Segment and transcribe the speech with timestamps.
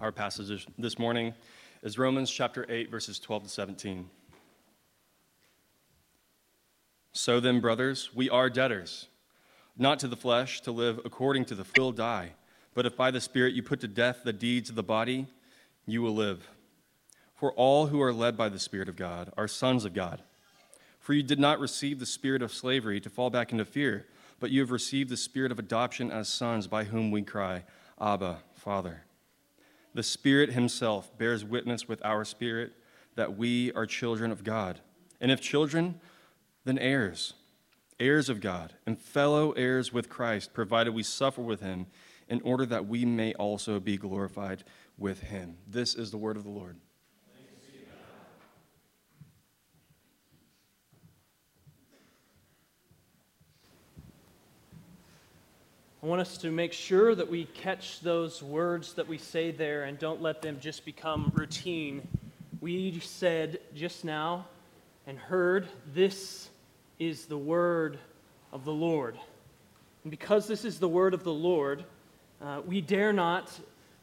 [0.00, 1.34] Our passage this morning
[1.82, 4.08] is Romans chapter 8, verses 12 to 17.
[7.10, 9.08] So then, brothers, we are debtors,
[9.76, 12.34] not to the flesh, to live according to the will die.
[12.74, 15.26] But if by the Spirit you put to death the deeds of the body,
[15.84, 16.48] you will live.
[17.34, 20.22] For all who are led by the Spirit of God are sons of God.
[21.00, 24.06] For you did not receive the spirit of slavery to fall back into fear,
[24.38, 27.64] but you have received the spirit of adoption as sons, by whom we cry,
[28.00, 29.02] Abba, Father.
[29.98, 32.72] The Spirit Himself bears witness with our spirit
[33.16, 34.78] that we are children of God.
[35.20, 36.00] And if children,
[36.64, 37.34] then heirs,
[37.98, 41.88] heirs of God, and fellow heirs with Christ, provided we suffer with Him,
[42.28, 44.62] in order that we may also be glorified
[44.96, 45.56] with Him.
[45.66, 46.76] This is the word of the Lord.
[56.00, 59.82] I want us to make sure that we catch those words that we say there
[59.82, 62.06] and don't let them just become routine.
[62.60, 64.46] We said just now
[65.08, 66.50] and heard, This
[67.00, 67.98] is the word
[68.52, 69.18] of the Lord.
[70.04, 71.84] And because this is the word of the Lord,
[72.40, 73.50] uh, we dare not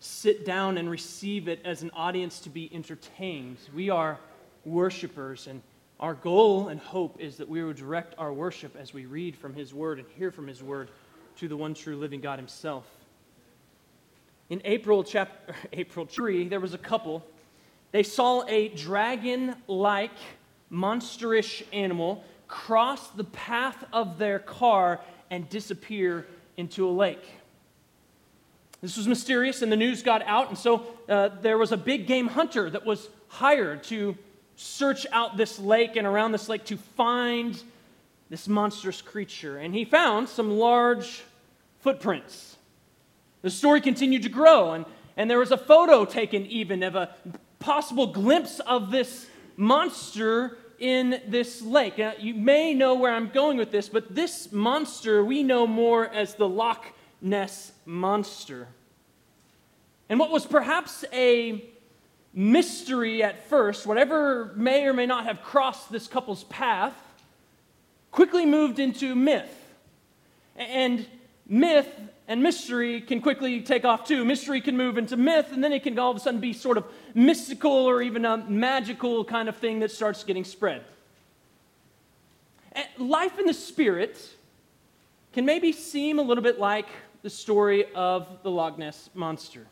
[0.02, 3.56] sit down and receive it as an audience to be entertained.
[3.74, 4.20] We are
[4.66, 5.62] worshipers, and
[6.02, 9.54] our goal and hope is that we would direct our worship as we read from
[9.54, 10.90] His word and hear from His word
[11.38, 12.86] to the one true living God himself.
[14.50, 17.26] In April chapter April 3, there was a couple.
[17.92, 20.18] They saw a dragon-like
[20.72, 27.24] monsterish animal cross the path of their car and disappear into a lake.
[28.82, 32.06] This was mysterious, and the news got out, and so uh, there was a big
[32.06, 34.16] game hunter that was hired to
[34.56, 37.62] search out this lake and around this lake to find
[38.30, 41.24] this monstrous creature, and he found some large
[41.80, 42.58] footprints.
[43.42, 44.86] The story continued to grow, and,
[45.18, 47.16] and there was a photo taken, even of a
[47.60, 49.28] possible glimpse of this
[49.58, 51.98] monster in this lake.
[51.98, 56.08] Now, you may know where I'm going with this, but this monster we know more
[56.08, 56.86] as the Loch
[57.22, 58.68] Ness Monster.
[60.10, 61.64] And what was perhaps a
[62.34, 66.94] mystery at first, whatever may or may not have crossed this couple's path,
[68.16, 69.54] quickly moved into myth.
[70.56, 71.06] And
[71.46, 71.90] myth
[72.30, 74.24] and mystery can quickly take off too.
[74.24, 76.78] Mystery can move into myth, and then it can all of a sudden be sort
[76.78, 80.82] of mystical or even a magical kind of thing that starts getting spread.
[82.98, 84.18] Life in the Spirit
[85.34, 86.88] can maybe seem a little bit like
[87.22, 89.68] the story of the Loch Ness Monster.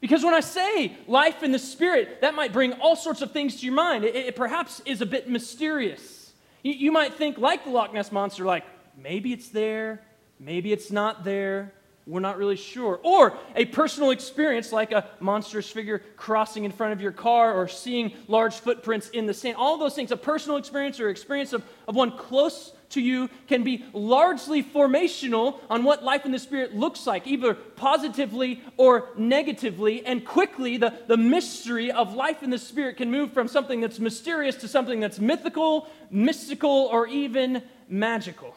[0.00, 3.60] Because when I say life in the Spirit, that might bring all sorts of things
[3.60, 4.02] to your mind.
[4.02, 6.21] It, it perhaps is a bit mysterious.
[6.62, 8.64] You, you might think, like the Loch Ness Monster, like
[8.96, 10.02] maybe it's there,
[10.38, 11.72] maybe it's not there.
[12.04, 12.98] We're not really sure.
[13.04, 17.68] Or a personal experience like a monstrous figure crossing in front of your car or
[17.68, 19.56] seeing large footprints in the sand.
[19.56, 23.62] All those things, a personal experience or experience of, of one close to you, can
[23.62, 30.04] be largely formational on what life in the Spirit looks like, either positively or negatively.
[30.04, 33.98] And quickly, the, the mystery of life in the Spirit can move from something that's
[33.98, 38.54] mysterious to something that's mythical, mystical, or even magical.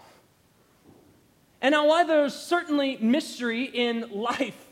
[1.62, 4.65] And now, while there's certainly mystery in life,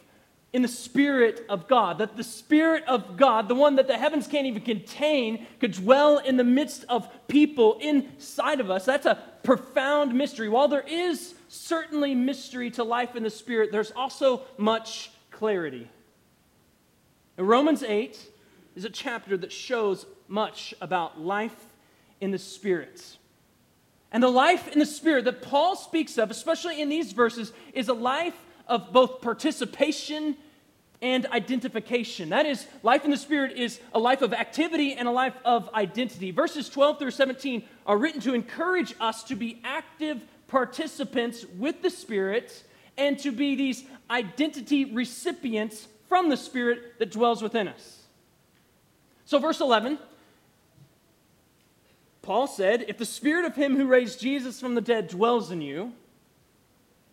[0.54, 4.28] in the Spirit of God, that the Spirit of God, the one that the heavens
[4.28, 9.18] can't even contain, could dwell in the midst of people inside of us, that's a
[9.42, 10.48] profound mystery.
[10.48, 15.90] While there is certainly mystery to life in the Spirit, there's also much clarity.
[17.38, 18.18] And Romans 8
[18.76, 21.66] is a chapter that shows much about life
[22.22, 23.18] in the Spirit.
[24.12, 27.90] And the life in the Spirit that Paul speaks of, especially in these verses, is
[27.90, 28.38] a life
[28.68, 30.38] of both participation
[31.04, 32.30] and identification.
[32.30, 35.70] That is, life in the Spirit is a life of activity and a life of
[35.74, 36.32] identity.
[36.32, 41.90] Verses 12 through 17 are written to encourage us to be active participants with the
[41.90, 42.64] Spirit
[42.98, 48.04] and to be these identity recipients from the Spirit that dwells within us.
[49.26, 50.00] So, verse 11
[52.22, 55.62] Paul said, If the spirit of him who raised Jesus from the dead dwells in
[55.62, 55.92] you,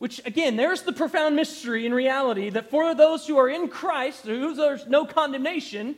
[0.00, 4.24] which again, there's the profound mystery in reality that for those who are in Christ,
[4.24, 5.94] who there's no condemnation,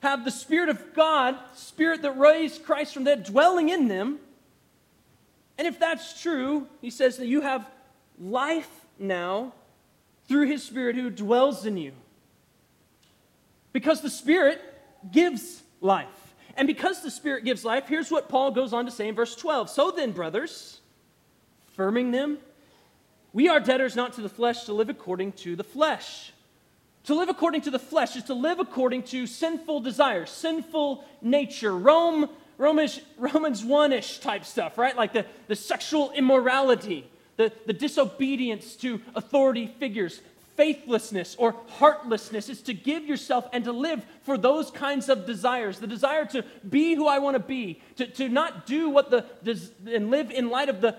[0.00, 4.18] have the Spirit of God, Spirit that raised Christ from the dead, dwelling in them.
[5.58, 7.70] And if that's true, he says that you have
[8.18, 9.52] life now
[10.26, 11.92] through his Spirit who dwells in you.
[13.74, 14.58] Because the Spirit
[15.12, 16.06] gives life.
[16.56, 19.36] And because the Spirit gives life, here's what Paul goes on to say in verse
[19.36, 19.68] 12.
[19.68, 20.80] So then, brothers,
[21.76, 22.38] firming them,
[23.34, 26.32] we are debtors not to the flesh to live according to the flesh.
[27.04, 31.76] To live according to the flesh is to live according to sinful desires, sinful nature,
[31.76, 34.96] Rome, Romans, Romans 1 ish type stuff, right?
[34.96, 40.22] Like the, the sexual immorality, the, the disobedience to authority figures,
[40.56, 42.48] faithlessness or heartlessness.
[42.48, 46.44] is to give yourself and to live for those kinds of desires the desire to
[46.70, 49.24] be who I want to be, to, to not do what the,
[49.92, 50.96] and live in light of the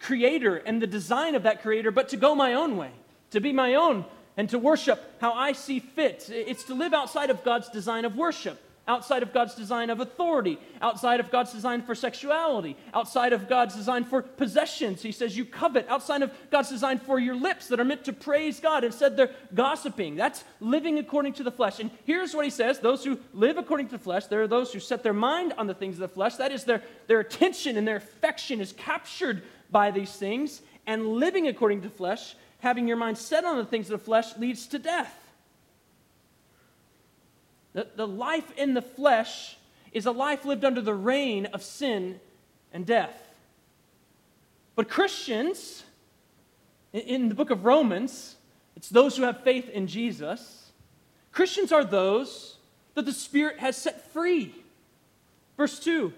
[0.00, 2.90] creator and the design of that creator, but to go my own way,
[3.30, 4.04] to be my own
[4.36, 6.28] and to worship how I see fit.
[6.30, 10.58] It's to live outside of God's design of worship, outside of God's design of authority,
[10.82, 15.02] outside of God's design for sexuality, outside of God's design for possessions.
[15.02, 18.12] He says you covet, outside of God's design for your lips that are meant to
[18.12, 18.84] praise God.
[18.84, 20.16] Instead, they're gossiping.
[20.16, 21.78] That's living according to the flesh.
[21.78, 24.72] And here's what he says those who live according to the flesh, there are those
[24.72, 26.36] who set their mind on the things of the flesh.
[26.36, 29.42] That is, their, their attention and their affection is captured
[29.74, 30.62] by these things.
[30.86, 34.38] And living according to flesh having your mind set on the things of the flesh
[34.38, 35.14] leads to death.
[37.74, 39.58] The, the life in the flesh
[39.92, 42.20] is a life lived under the reign of sin
[42.72, 43.34] and death.
[44.76, 45.84] But Christians,
[46.92, 48.36] in the book of Romans,
[48.76, 50.70] it's those who have faith in Jesus.
[51.32, 52.56] Christians are those
[52.94, 54.54] that the Spirit has set free.
[55.56, 56.12] Verse 2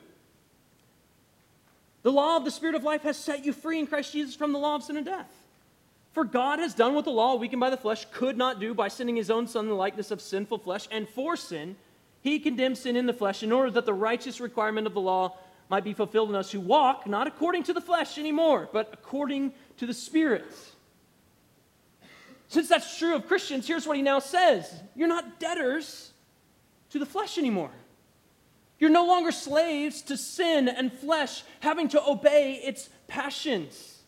[2.07, 4.53] The law of the Spirit of life has set you free in Christ Jesus from
[4.53, 5.29] the law of sin and death.
[6.13, 8.87] For God has done what the law, weakened by the flesh, could not do by
[8.87, 10.87] sending his own Son in the likeness of sinful flesh.
[10.93, 11.75] And for sin,
[12.21, 15.37] he condemned sin in the flesh in order that the righteous requirement of the law
[15.69, 19.53] might be fulfilled in us who walk not according to the flesh anymore, but according
[19.79, 20.47] to the Spirit.
[22.47, 26.13] Since that's true of Christians, here's what he now says You're not debtors
[26.91, 27.73] to the flesh anymore.
[28.79, 34.03] You're no longer slaves to sin and flesh, having to obey its passions.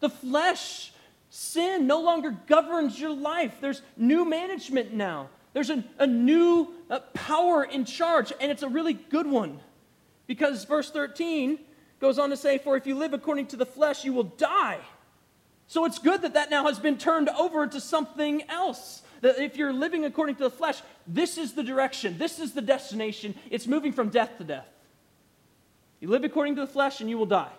[0.00, 0.92] The flesh
[1.34, 3.54] Sin no longer governs your life.
[3.62, 5.30] There's new management now.
[5.54, 9.58] There's a, a new uh, power in charge, and it's a really good one.
[10.26, 11.58] Because verse 13
[12.00, 14.80] goes on to say, For if you live according to the flesh, you will die.
[15.68, 19.00] So it's good that that now has been turned over to something else.
[19.22, 22.60] That if you're living according to the flesh, this is the direction, this is the
[22.60, 23.34] destination.
[23.50, 24.68] It's moving from death to death.
[26.00, 27.52] You live according to the flesh, and you will die.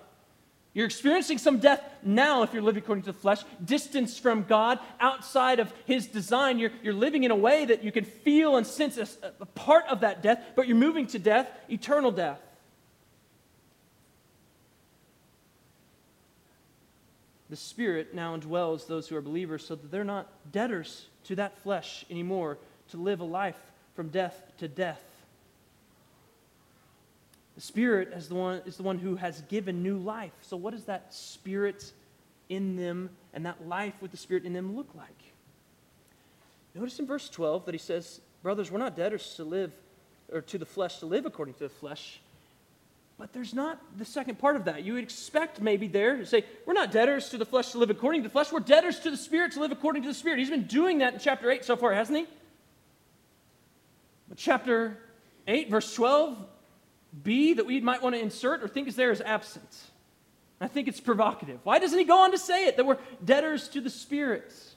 [0.74, 4.80] You're experiencing some death now if you're living according to the flesh, distance from God,
[5.00, 6.60] outside of His design.
[6.60, 9.08] You're, you're living in a way that you can feel and sense a,
[9.40, 12.40] a part of that death, but you're moving to death, eternal death.
[17.50, 21.58] The Spirit now indwells those who are believers so that they're not debtors to that
[21.60, 22.58] flesh anymore
[22.90, 23.60] to live a life
[23.96, 25.04] from death to death.
[27.56, 30.32] The Spirit is the, one, is the one who has given new life.
[30.42, 31.92] So, what does that Spirit
[32.50, 35.10] in them and that life with the Spirit in them look like?
[36.74, 39.72] Notice in verse 12 that he says, Brothers, we're not debtors to live,
[40.32, 42.20] or to the flesh, to live according to the flesh.
[43.24, 44.84] But there's not the second part of that.
[44.84, 47.90] You would expect maybe there to say, We're not debtors to the flesh to live
[47.90, 48.52] according to the flesh.
[48.52, 50.40] We're debtors to the Spirit to live according to the Spirit.
[50.40, 52.28] He's been doing that in chapter 8 so far, hasn't he?
[54.28, 54.98] But chapter
[55.48, 56.38] 8, verse 12,
[57.24, 59.74] B that we might want to insert or think is there is absent.
[60.60, 61.62] I think it's provocative.
[61.64, 64.76] Why doesn't he go on to say it that we're debtors to the spirits?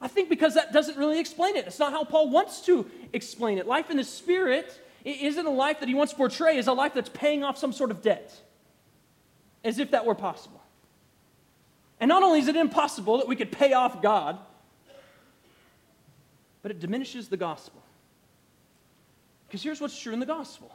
[0.00, 1.68] I think because that doesn't really explain it.
[1.68, 3.66] It's not how Paul wants to explain it.
[3.68, 6.94] Life in the spirit isn't a life that he wants to portray as a life
[6.94, 8.32] that's paying off some sort of debt,
[9.62, 10.62] as if that were possible.
[12.00, 14.38] And not only is it impossible that we could pay off God,
[16.62, 17.82] but it diminishes the gospel.
[19.46, 20.74] Because here's what's true in the gospel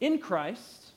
[0.00, 0.92] in Christ,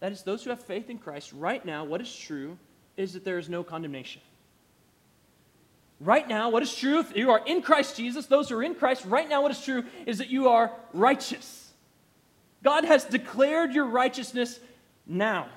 [0.00, 2.58] that is, those who have faith in Christ, right now, what is true
[2.96, 4.22] is that there is no condemnation.
[6.00, 8.74] Right now, what is true, if you are in Christ Jesus, those who are in
[8.74, 11.67] Christ, right now, what is true is that you are righteous.
[12.62, 14.58] God has declared your righteousness
[15.06, 15.48] now.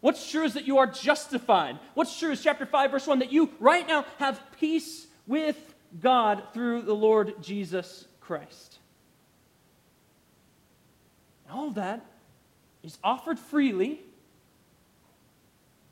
[0.00, 1.78] What's true is that you are justified.
[1.94, 5.56] What's true is chapter 5, verse 1, that you right now have peace with
[6.00, 8.78] God through the Lord Jesus Christ.
[11.50, 12.04] All that
[12.82, 14.00] is offered freely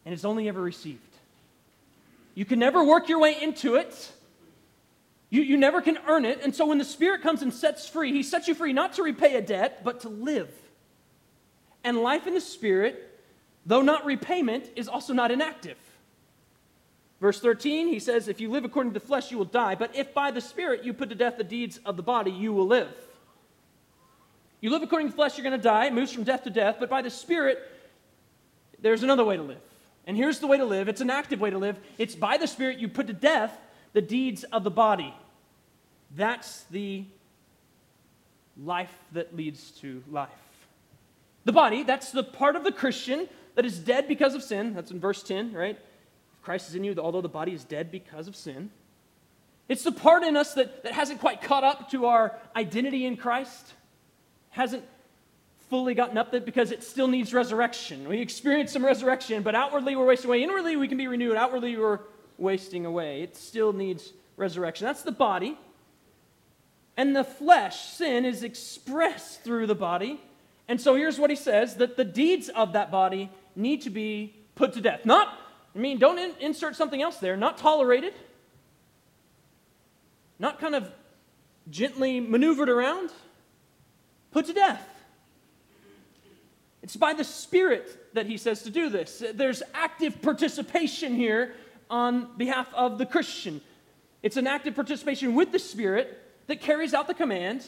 [0.05, 1.03] and is only ever received.
[2.35, 4.13] You can never work your way into it.
[5.31, 6.41] You, you never can earn it.
[6.43, 9.03] And so when the Spirit comes and sets free, He sets you free not to
[9.03, 10.51] repay a debt, but to live.
[11.85, 13.21] And life in the Spirit,
[13.67, 15.77] though not repayment, is also not inactive.
[17.21, 19.75] Verse 13, he says, If you live according to the flesh, you will die.
[19.75, 22.53] But if by the Spirit you put to death the deeds of the body, you
[22.53, 22.95] will live.
[24.61, 25.87] You live according to the flesh, you're going to die.
[25.87, 26.77] It moves from death to death.
[26.81, 27.61] But by the Spirit,
[28.81, 29.61] there's another way to live.
[30.07, 31.79] And here's the way to live it's an active way to live.
[31.99, 33.57] It's by the Spirit you put to death
[33.99, 35.13] the deeds of the body.
[36.15, 37.05] That's the
[38.57, 40.29] life that leads to life.
[41.45, 44.73] The body, that's the part of the Christian that is dead because of sin.
[44.73, 45.77] That's in verse 10, right?
[45.77, 48.71] If Christ is in you, although the body is dead because of sin.
[49.69, 53.17] It's the part in us that, that hasn't quite caught up to our identity in
[53.17, 53.67] Christ,
[54.51, 54.85] hasn't
[55.71, 58.09] fully gotten up there because it still needs resurrection.
[58.09, 60.45] We experience some resurrection, but outwardly we're wasting away.
[60.45, 61.35] Inwardly we can be renewed.
[61.35, 61.99] Outwardly we're
[62.39, 63.23] wasting away.
[63.23, 64.87] It still needs resurrection.
[64.87, 65.59] That's the body.
[66.97, 70.21] And the flesh, sin, is expressed through the body.
[70.67, 74.35] And so here's what he says that the deeds of that body need to be
[74.55, 75.05] put to death.
[75.05, 75.39] Not,
[75.75, 78.15] I mean, don't in, insert something else there, not tolerated,
[80.39, 80.91] not kind of
[81.71, 83.11] gently maneuvered around,
[84.31, 84.87] put to death.
[86.83, 89.23] It's by the Spirit that he says to do this.
[89.35, 91.55] There's active participation here
[91.91, 93.61] on behalf of the Christian.
[94.23, 97.65] It's an active participation with the Spirit that carries out the command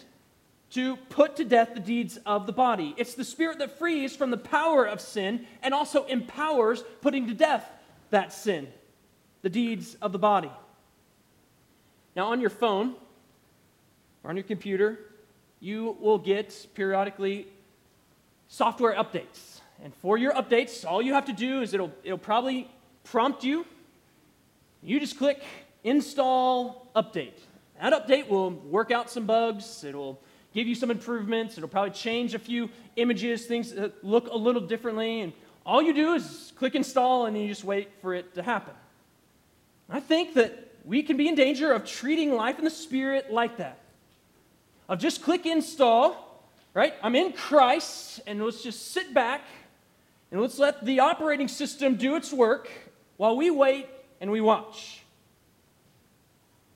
[0.70, 2.94] to put to death the deeds of the body.
[2.96, 7.34] It's the Spirit that frees from the power of sin and also empowers putting to
[7.34, 7.68] death
[8.10, 8.68] that sin,
[9.42, 10.50] the deeds of the body.
[12.14, 12.94] Now, on your phone
[14.22, 14.98] or on your computer,
[15.60, 17.46] you will get periodically
[18.48, 19.60] software updates.
[19.82, 22.70] And for your updates, all you have to do is it'll, it'll probably
[23.04, 23.64] prompt you.
[24.82, 25.42] You just click
[25.84, 27.38] install update.
[27.80, 29.84] That update will work out some bugs.
[29.84, 30.20] It'll
[30.52, 31.56] give you some improvements.
[31.56, 35.20] It'll probably change a few images, things that look a little differently.
[35.20, 35.32] And
[35.64, 38.74] all you do is click install and you just wait for it to happen.
[39.88, 43.58] I think that we can be in danger of treating life in the Spirit like
[43.58, 43.78] that.
[44.88, 46.42] Of just click install,
[46.74, 46.94] right?
[47.02, 49.42] I'm in Christ, and let's just sit back
[50.30, 52.70] and let's let the operating system do its work
[53.16, 53.86] while we wait
[54.20, 55.02] and we watch.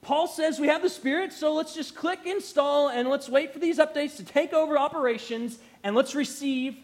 [0.02, 3.58] Paul says we have the Spirit, so let's just click install and let's wait for
[3.58, 6.76] these updates to take over operations and let's receive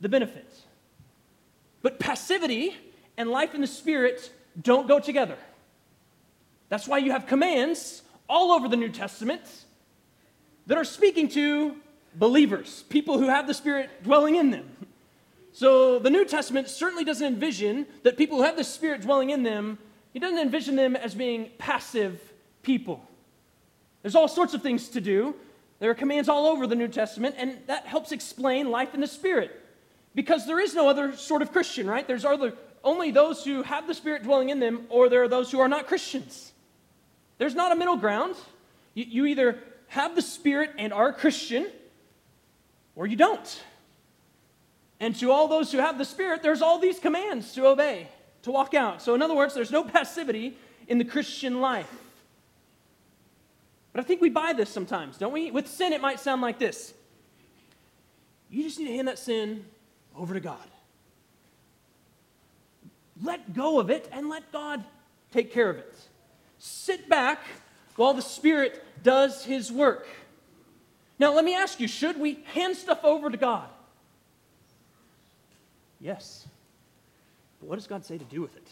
[0.00, 0.62] the benefits.
[1.82, 2.74] But passivity
[3.16, 5.36] and life in the Spirit don't go together.
[6.68, 9.42] That's why you have commands all over the New Testament
[10.66, 11.76] that are speaking to
[12.16, 14.68] believers, people who have the Spirit dwelling in them.
[15.52, 19.42] So the New Testament certainly doesn't envision that people who have the Spirit dwelling in
[19.42, 19.78] them,
[20.16, 22.18] he doesn't envision them as being passive
[22.62, 23.06] people.
[24.00, 25.34] There's all sorts of things to do.
[25.78, 29.06] There are commands all over the New Testament, and that helps explain life in the
[29.06, 29.62] Spirit.
[30.14, 32.06] Because there is no other sort of Christian, right?
[32.08, 35.52] There's other, only those who have the Spirit dwelling in them, or there are those
[35.52, 36.50] who are not Christians.
[37.36, 38.36] There's not a middle ground.
[38.94, 39.58] You, you either
[39.88, 41.66] have the Spirit and are Christian,
[42.94, 43.62] or you don't.
[44.98, 48.08] And to all those who have the Spirit, there's all these commands to obey,
[48.46, 49.02] to walk out.
[49.02, 51.92] So, in other words, there's no passivity in the Christian life.
[53.92, 55.50] But I think we buy this sometimes, don't we?
[55.50, 56.94] With sin, it might sound like this
[58.48, 59.64] You just need to hand that sin
[60.16, 60.64] over to God.
[63.20, 64.84] Let go of it and let God
[65.32, 65.94] take care of it.
[66.58, 67.40] Sit back
[67.96, 70.06] while the Spirit does His work.
[71.18, 73.68] Now, let me ask you should we hand stuff over to God?
[75.98, 76.46] Yes.
[77.66, 78.68] But what does God say to do with it?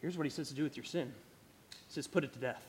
[0.00, 1.14] Here's what He says to do with your sin
[1.70, 2.64] He says, put it to death.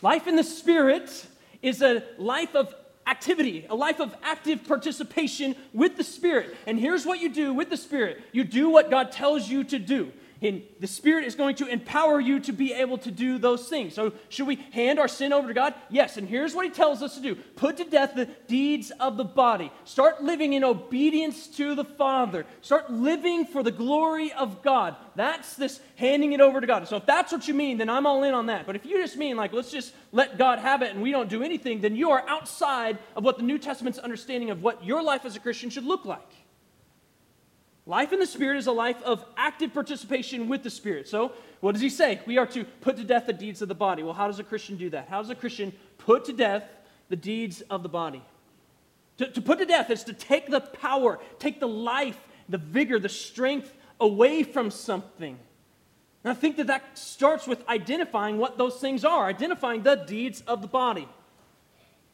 [0.00, 1.26] Life in the Spirit
[1.60, 2.72] is a life of
[3.04, 6.56] activity, a life of active participation with the Spirit.
[6.68, 9.80] And here's what you do with the Spirit you do what God tells you to
[9.80, 10.12] do.
[10.44, 13.94] And the Spirit is going to empower you to be able to do those things.
[13.94, 15.72] So, should we hand our sin over to God?
[15.88, 16.18] Yes.
[16.18, 19.24] And here's what He tells us to do put to death the deeds of the
[19.24, 19.72] body.
[19.84, 22.44] Start living in obedience to the Father.
[22.60, 24.96] Start living for the glory of God.
[25.16, 26.86] That's this handing it over to God.
[26.88, 28.66] So, if that's what you mean, then I'm all in on that.
[28.66, 31.30] But if you just mean, like, let's just let God have it and we don't
[31.30, 35.02] do anything, then you are outside of what the New Testament's understanding of what your
[35.02, 36.43] life as a Christian should look like.
[37.86, 41.06] Life in the Spirit is a life of active participation with the Spirit.
[41.06, 42.20] So, what does he say?
[42.26, 44.02] We are to put to death the deeds of the body.
[44.02, 45.08] Well, how does a Christian do that?
[45.08, 46.64] How does a Christian put to death
[47.08, 48.22] the deeds of the body?
[49.18, 52.98] To, to put to death is to take the power, take the life, the vigor,
[52.98, 55.38] the strength away from something.
[56.24, 60.42] And I think that that starts with identifying what those things are, identifying the deeds
[60.46, 61.06] of the body.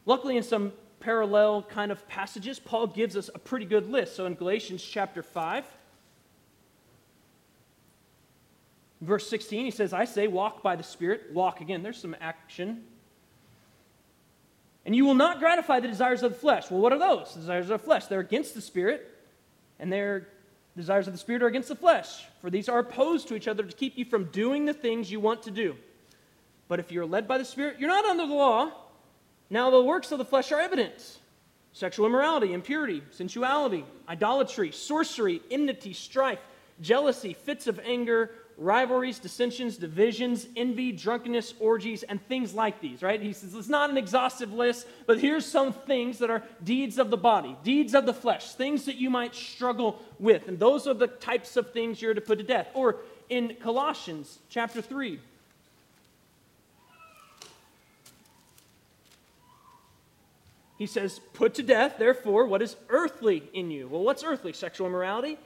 [0.05, 4.15] Luckily, in some parallel kind of passages, Paul gives us a pretty good list.
[4.15, 5.65] So in Galatians chapter 5,
[9.01, 11.31] verse 16, he says, I say, walk by the Spirit.
[11.33, 11.83] Walk again.
[11.83, 12.83] There's some action.
[14.85, 16.71] And you will not gratify the desires of the flesh.
[16.71, 17.33] Well, what are those?
[17.33, 18.05] The desires of the flesh.
[18.05, 19.07] They're against the Spirit,
[19.79, 20.27] and their
[20.75, 22.25] desires of the Spirit are against the flesh.
[22.41, 25.19] For these are opposed to each other to keep you from doing the things you
[25.19, 25.75] want to do.
[26.67, 28.71] But if you're led by the Spirit, you're not under the law.
[29.51, 31.19] Now the works of the flesh are evident
[31.73, 36.39] sexual immorality, impurity, sensuality, idolatry, sorcery, enmity, strife,
[36.81, 43.21] jealousy, fits of anger, rivalries, dissensions, divisions, envy, drunkenness, orgies, and things like these, right?
[43.21, 47.09] He says it's not an exhaustive list, but here's some things that are deeds of
[47.09, 50.47] the body, deeds of the flesh, things that you might struggle with.
[50.47, 52.67] And those are the types of things you're to put to death.
[52.73, 52.97] Or
[53.29, 55.19] in Colossians chapter 3,
[60.81, 63.87] He says, Put to death, therefore, what is earthly in you.
[63.87, 64.51] Well, what's earthly?
[64.51, 65.37] Sexual immorality,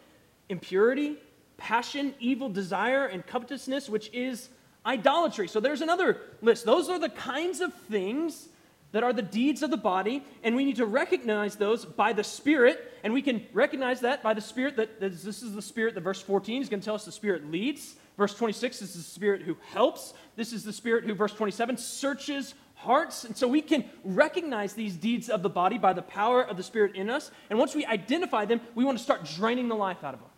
[0.48, 1.18] impurity,
[1.58, 4.48] passion, evil desire, and covetousness, which is
[4.86, 5.50] idolatry.
[5.50, 6.65] So there's another list.
[6.65, 8.48] Those are the kinds of things
[8.94, 12.24] that are the deeds of the body, and we need to recognize those by the
[12.24, 16.01] Spirit, and we can recognize that by the Spirit that this is the Spirit that
[16.01, 17.98] verse 14 is going to tell us the Spirit leads.
[18.15, 20.13] Verse 26 is the Spirit who helps.
[20.38, 22.54] This is the Spirit who, verse 27, searches
[22.86, 23.25] hearts.
[23.25, 26.63] And so we can recognize these deeds of the body by the power of the
[26.63, 27.32] Spirit in us.
[27.50, 30.30] And once we identify them, we want to start draining the life out of them.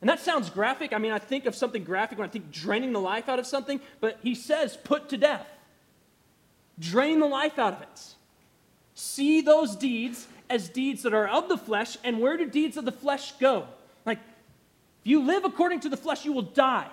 [0.00, 0.92] And that sounds graphic.
[0.92, 3.46] I mean, I think of something graphic when I think draining the life out of
[3.46, 5.46] something, but he says put to death.
[6.78, 8.00] Drain the life out of it.
[8.94, 12.84] See those deeds as deeds that are of the flesh, and where do deeds of
[12.84, 13.66] the flesh go?
[14.04, 14.18] Like,
[15.00, 16.88] if you live according to the flesh, you will die.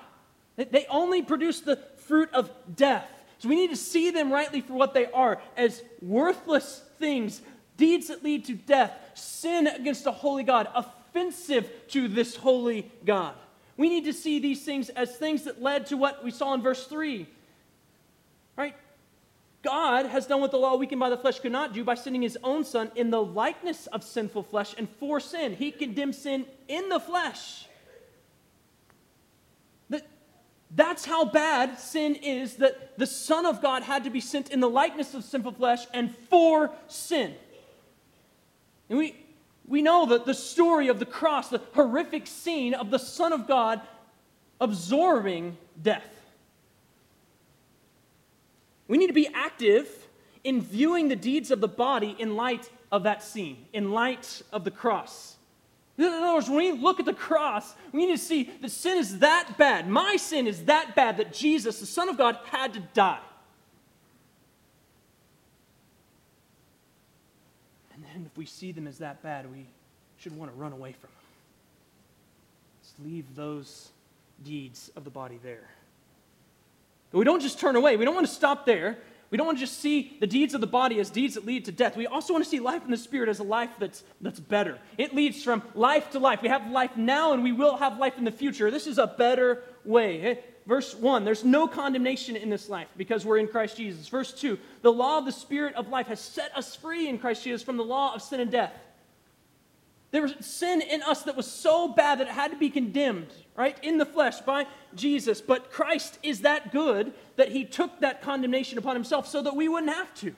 [0.56, 3.10] They only produce the fruit of death.
[3.40, 7.42] So we need to see them rightly for what they are as worthless things,
[7.78, 13.34] deeds that lead to death, sin against a holy God, offensive to this holy God.
[13.78, 16.62] We need to see these things as things that led to what we saw in
[16.62, 17.26] verse 3.
[18.58, 18.76] Right?
[19.64, 22.22] God has done what the law weakened by the flesh could not do by sending
[22.22, 25.56] his own son in the likeness of sinful flesh and for sin.
[25.56, 27.69] He condemned sin in the flesh
[30.72, 34.60] that's how bad sin is that the Son of God had to be sent in
[34.60, 37.34] the likeness of sinful flesh and for sin.
[38.88, 39.16] And we,
[39.68, 43.48] we know that the story of the cross, the horrific scene of the Son of
[43.48, 43.82] God
[44.62, 46.06] absorbing death.
[48.88, 49.88] We need to be active
[50.44, 54.64] in viewing the deeds of the body in light of that scene, in light of
[54.64, 55.36] the cross.
[56.00, 58.98] In other words, when we look at the cross, we need to see that sin
[58.98, 59.90] is that bad.
[59.90, 63.20] My sin is that bad that Jesus, the Son of God, had to die.
[67.94, 69.66] And then if we see them as that bad, we
[70.18, 71.20] should want to run away from them.
[72.82, 73.90] Let's leave those
[74.46, 75.70] deeds of the body there.
[77.12, 77.98] But we don't just turn away.
[77.98, 79.00] We don't want to stop there.
[79.32, 81.66] We don't want to just see the deeds of the body as deeds that lead
[81.66, 81.96] to death.
[81.96, 84.80] We also want to see life in the spirit as a life that's, that's better.
[84.98, 86.42] It leads from life to life.
[86.42, 88.72] We have life now and we will have life in the future.
[88.72, 90.22] This is a better way.
[90.22, 94.08] Eh, verse 1 there's no condemnation in this life because we're in Christ Jesus.
[94.08, 97.44] Verse 2 the law of the spirit of life has set us free in Christ
[97.44, 98.74] Jesus from the law of sin and death.
[100.12, 103.28] There was sin in us that was so bad that it had to be condemned,
[103.56, 105.40] right, in the flesh by Jesus.
[105.40, 109.68] But Christ is that good that he took that condemnation upon himself so that we
[109.68, 110.36] wouldn't have to.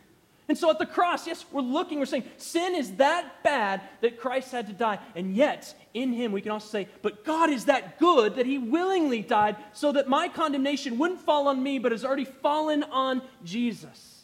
[0.50, 4.20] And so at the cross, yes, we're looking, we're saying sin is that bad that
[4.20, 5.00] Christ had to die.
[5.16, 8.58] And yet, in him, we can also say, but God is that good that he
[8.58, 13.22] willingly died so that my condemnation wouldn't fall on me, but has already fallen on
[13.46, 14.21] Jesus.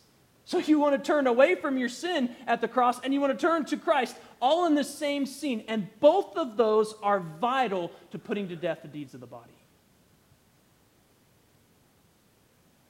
[0.48, 3.38] So you want to turn away from your sin at the cross and you want
[3.38, 5.66] to turn to Christ, all in the same scene.
[5.68, 9.52] And both of those are vital to putting to death the deeds of the body.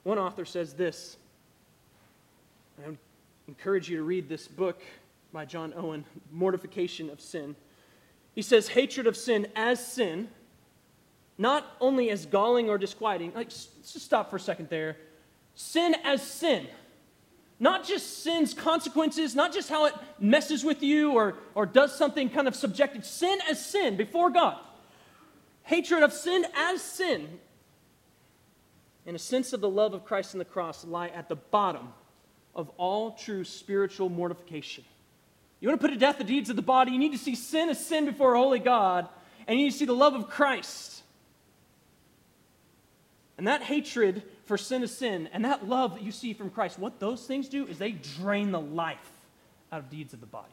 [0.04, 1.18] One author says this.
[2.80, 2.92] I
[3.48, 4.80] encourage you to read this book
[5.34, 7.56] by John Owen, Mortification of Sin.
[8.36, 10.28] He says, hatred of sin as sin,
[11.40, 13.30] not only as galling or disquieting.
[13.34, 14.96] Like, let's just stop for a second there.
[15.56, 16.68] Sin as sin
[17.60, 22.30] not just sin's consequences, not just how it messes with you or, or does something
[22.30, 23.06] kind of subjective.
[23.06, 24.58] Sin as sin before God.
[25.64, 27.40] Hatred of sin as sin.
[29.06, 31.90] And a sense of the love of Christ in the cross lie at the bottom
[32.56, 34.84] of all true spiritual mortification.
[35.60, 37.36] You want to put to death the deeds of the body, you need to see
[37.36, 39.08] sin as sin before a holy God,
[39.48, 41.02] and you need to see the love of Christ.
[43.38, 45.30] And that hatred for sin is sin.
[45.34, 48.52] And that love that you see from Christ, what those things do is they drain
[48.52, 49.12] the life
[49.72, 50.48] out of deeds of the body.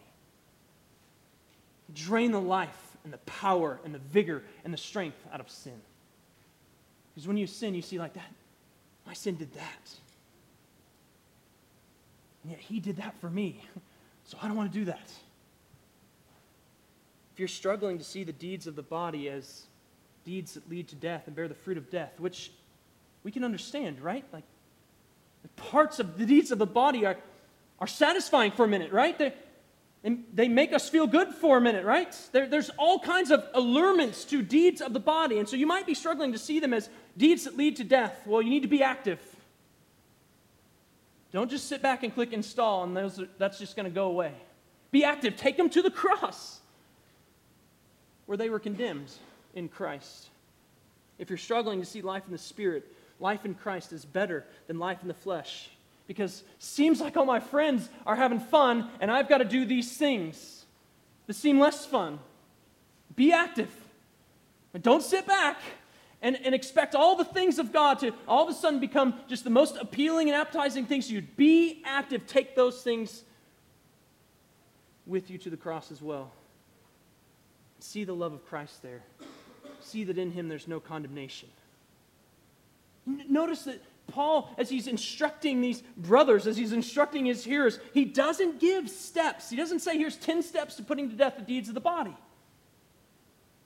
[1.94, 5.80] Drain the life and the power and the vigor and the strength out of sin.
[7.14, 8.32] Because when you sin, you see like that,
[9.06, 9.94] my sin did that.
[12.42, 13.62] And yet he did that for me.
[14.26, 15.12] So I don't want to do that.
[17.34, 19.64] If you're struggling to see the deeds of the body as
[20.24, 22.50] deeds that lead to death and bear the fruit of death, which
[23.24, 24.24] we can understand, right?
[24.32, 24.44] Like,
[25.56, 27.16] Parts of the deeds of the body are,
[27.78, 29.16] are satisfying for a minute, right?
[29.18, 29.32] They,
[30.32, 32.14] they make us feel good for a minute, right?
[32.32, 35.38] There, there's all kinds of allurements to deeds of the body.
[35.38, 38.22] And so you might be struggling to see them as deeds that lead to death.
[38.26, 39.20] Well, you need to be active.
[41.30, 44.32] Don't just sit back and click install, and those that's just going to go away.
[44.90, 45.36] Be active.
[45.36, 46.60] Take them to the cross
[48.26, 49.10] where they were condemned
[49.54, 50.28] in Christ.
[51.18, 54.78] If you're struggling to see life in the Spirit, life in Christ is better than
[54.78, 55.70] life in the flesh
[56.06, 59.96] because seems like all my friends are having fun and I've got to do these
[59.96, 60.64] things
[61.26, 62.18] that seem less fun.
[63.16, 63.70] Be active.
[64.72, 65.60] But don't sit back
[66.20, 69.44] and, and expect all the things of God to all of a sudden become just
[69.44, 71.22] the most appealing and appetizing things to you.
[71.22, 72.26] Be active.
[72.26, 73.22] Take those things
[75.06, 76.32] with you to the cross as well.
[77.78, 79.02] See the love of Christ there.
[79.80, 81.48] See that in him there's no condemnation.
[83.06, 88.60] Notice that Paul, as he's instructing these brothers, as he's instructing his hearers, he doesn't
[88.60, 89.50] give steps.
[89.50, 92.16] He doesn't say, here's 10 steps to putting to death the deeds of the body.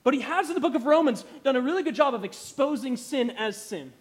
[0.03, 2.97] But he has in the book of Romans done a really good job of exposing
[2.97, 3.91] sin as sin.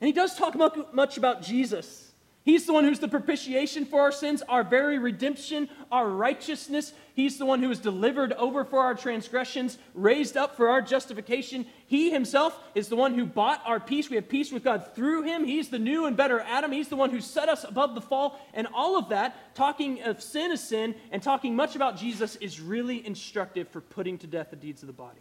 [0.00, 0.54] And he does talk
[0.92, 2.11] much about Jesus.
[2.44, 6.92] He's the one who's the propitiation for our sins, our very redemption, our righteousness.
[7.14, 11.66] He's the one who was delivered over for our transgressions, raised up for our justification.
[11.86, 14.10] He himself is the one who bought our peace.
[14.10, 15.44] We have peace with God through him.
[15.44, 16.72] He's the new and better Adam.
[16.72, 18.40] He's the one who set us above the fall.
[18.54, 22.60] And all of that, talking of sin as sin and talking much about Jesus, is
[22.60, 25.20] really instructive for putting to death the deeds of the body.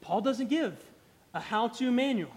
[0.00, 0.78] Paul doesn't give
[1.32, 2.30] a how to manual.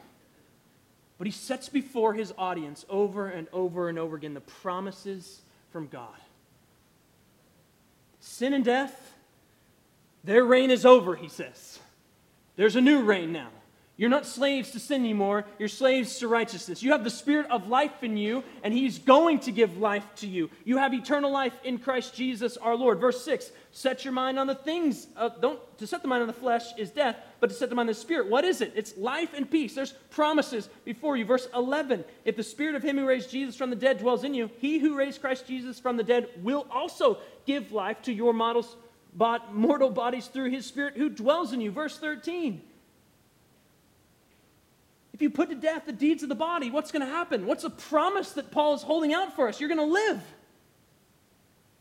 [1.17, 5.88] But he sets before his audience over and over and over again the promises from
[5.88, 6.10] God.
[8.19, 9.13] Sin and death,
[10.23, 11.80] their reign is over, he says.
[12.56, 13.49] There's a new reign now.
[13.98, 15.46] You're not slaves to sin anymore.
[15.58, 16.84] You're slaves to righteousness.
[16.84, 20.28] You have the Spirit of life in you, and He's going to give life to
[20.28, 20.52] you.
[20.66, 23.00] You have eternal life in Christ Jesus our Lord.
[23.00, 25.08] Verse 6 Set your mind on the things,
[25.42, 27.90] don't, to set the mind on the flesh is death, but to set the mind
[27.90, 28.30] on the Spirit.
[28.30, 28.72] What is it?
[28.76, 29.74] It's life and peace.
[29.74, 31.26] There's promises before you.
[31.26, 34.36] Verse 11 If the Spirit of Him who raised Jesus from the dead dwells in
[34.36, 38.34] you, He who raised Christ Jesus from the dead will also give life to your
[38.34, 41.72] mortal bodies through His Spirit who dwells in you.
[41.72, 42.62] Verse 13
[45.17, 47.47] if you put to death the deeds of the body, what's going to happen?
[47.47, 49.60] What's the promise that Paul is holding out for us?
[49.60, 50.21] You're going to live.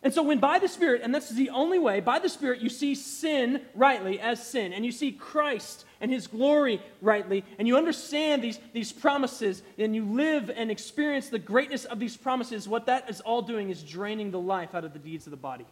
[0.02, 2.70] And so, when by the Spirit, and that's the only way, by the Spirit, you
[2.70, 7.76] see sin rightly as sin, and you see Christ and His glory rightly, and you
[7.76, 12.86] understand these, these promises, and you live and experience the greatness of these promises, what
[12.86, 15.66] that is all doing is draining the life out of the deeds of the body.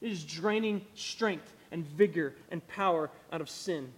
[0.00, 3.92] It is draining strength and vigor and power out of sin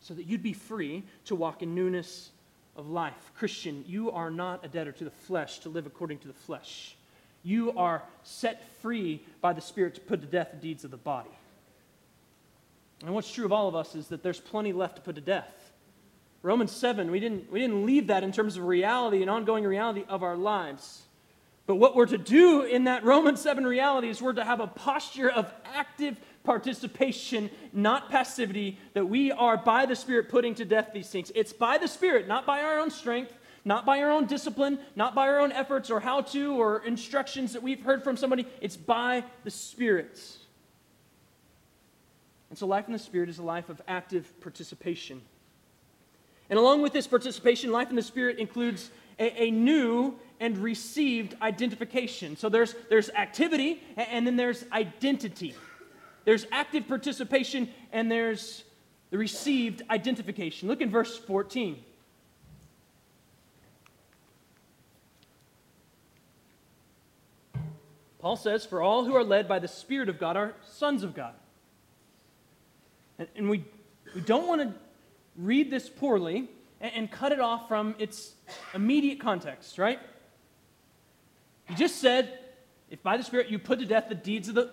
[0.00, 2.30] so that you'd be free to walk in newness
[2.76, 3.32] of life.
[3.36, 6.96] Christian, you are not a debtor to the flesh to live according to the flesh.
[7.42, 10.96] You are set free by the Spirit to put to death the deeds of the
[10.96, 11.30] body.
[13.04, 15.20] And what's true of all of us is that there's plenty left to put to
[15.20, 15.72] death.
[16.42, 20.04] Romans 7, we didn't, we didn't leave that in terms of reality and ongoing reality
[20.08, 21.02] of our lives.
[21.66, 24.66] But what we're to do in that Romans 7 reality is we're to have a
[24.66, 30.90] posture of active participation, not passivity, that we are by the Spirit putting to death
[30.92, 31.30] these things.
[31.34, 33.32] It's by the Spirit, not by our own strength,
[33.64, 37.52] not by our own discipline, not by our own efforts or how to or instructions
[37.52, 38.46] that we've heard from somebody.
[38.60, 40.20] It's by the Spirit.
[42.48, 45.20] And so, life in the Spirit is a life of active participation.
[46.48, 51.36] And along with this participation, life in the Spirit includes a, a new and received
[51.42, 52.36] identification.
[52.36, 55.54] So there's, there's activity and then there's identity.
[56.30, 58.62] There's active participation and there's
[59.10, 60.68] the received identification.
[60.68, 61.82] Look in verse 14.
[68.20, 71.16] Paul says, For all who are led by the Spirit of God are sons of
[71.16, 71.34] God.
[73.18, 73.64] And, and we,
[74.14, 74.72] we don't want to
[75.34, 76.48] read this poorly
[76.80, 78.34] and, and cut it off from its
[78.72, 79.98] immediate context, right?
[81.64, 82.38] He just said,
[82.88, 84.70] If by the Spirit you put to death the deeds of the,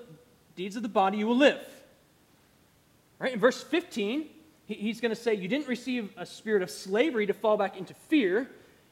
[0.58, 1.62] deeds of the body, you will live.
[3.20, 3.34] Right?
[3.34, 4.26] In verse 15,
[4.66, 7.94] he's going to say, You didn't receive a spirit of slavery to fall back into
[7.94, 8.50] fear.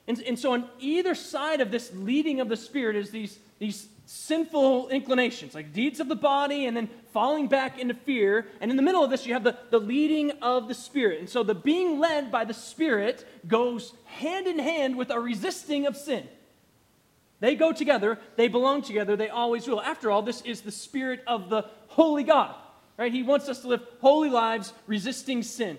[0.08, 3.88] And, and so, on either side of this leading of the Spirit is these, these
[4.06, 8.46] sinful inclinations, like deeds of the body and then falling back into fear.
[8.62, 11.20] And in the middle of this, you have the, the leading of the Spirit.
[11.20, 15.88] And so, the being led by the Spirit goes hand in hand with a resisting
[15.88, 16.28] of sin.
[17.40, 19.82] They go together, they belong together, they always will.
[19.82, 22.56] After all, this is the spirit of the holy God,
[22.98, 23.12] right?
[23.12, 25.78] He wants us to live holy lives resisting sin.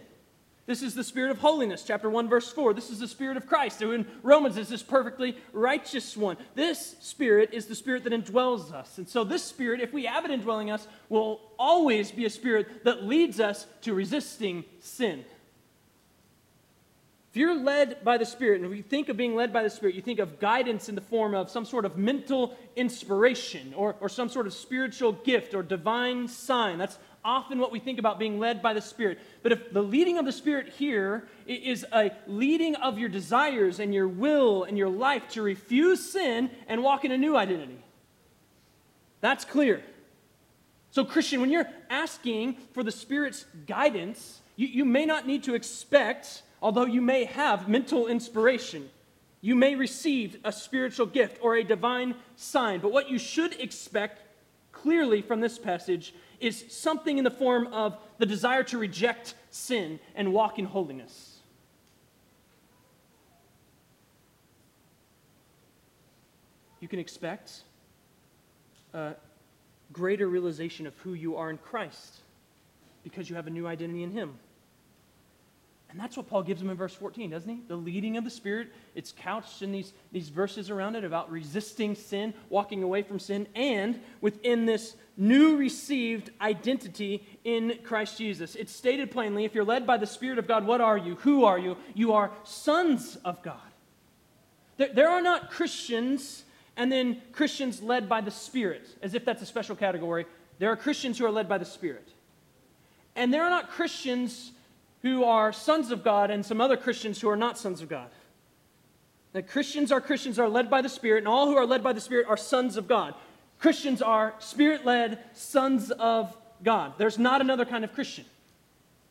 [0.66, 2.74] This is the spirit of holiness, chapter 1, verse 4.
[2.74, 6.36] This is the spirit of Christ, who in Romans is this perfectly righteous one.
[6.56, 8.98] This spirit is the spirit that indwells us.
[8.98, 12.82] And so, this spirit, if we have it indwelling us, will always be a spirit
[12.82, 15.24] that leads us to resisting sin.
[17.36, 19.68] If you're led by the Spirit, and if you think of being led by the
[19.68, 23.94] Spirit, you think of guidance in the form of some sort of mental inspiration or,
[24.00, 26.78] or some sort of spiritual gift or divine sign.
[26.78, 29.18] That's often what we think about being led by the Spirit.
[29.42, 33.92] But if the leading of the Spirit here is a leading of your desires and
[33.92, 37.84] your will and your life to refuse sin and walk in a new identity,
[39.20, 39.82] that's clear.
[40.90, 45.54] So, Christian, when you're asking for the Spirit's guidance, you, you may not need to
[45.54, 48.88] expect Although you may have mental inspiration,
[49.40, 52.80] you may receive a spiritual gift or a divine sign.
[52.80, 54.22] But what you should expect
[54.72, 59.98] clearly from this passage is something in the form of the desire to reject sin
[60.14, 61.36] and walk in holiness.
[66.80, 67.62] You can expect
[68.92, 69.14] a
[69.92, 72.18] greater realization of who you are in Christ
[73.02, 74.38] because you have a new identity in Him.
[75.96, 77.62] And that's what Paul gives them in verse 14, doesn't he?
[77.68, 78.68] The leading of the Spirit.
[78.94, 83.46] It's couched in these, these verses around it about resisting sin, walking away from sin,
[83.54, 88.56] and within this new received identity in Christ Jesus.
[88.56, 91.14] It's stated plainly if you're led by the Spirit of God, what are you?
[91.14, 91.78] Who are you?
[91.94, 93.56] You are sons of God.
[94.76, 96.44] There, there are not Christians
[96.76, 100.26] and then Christians led by the Spirit, as if that's a special category.
[100.58, 102.06] There are Christians who are led by the Spirit.
[103.14, 104.52] And there are not Christians
[105.02, 108.08] who are sons of God and some other Christians who are not sons of God.
[109.32, 111.92] That Christians are Christians are led by the Spirit, and all who are led by
[111.92, 113.14] the Spirit are sons of God.
[113.58, 116.94] Christians are spirit led sons of God.
[116.98, 118.24] There's not another kind of Christian,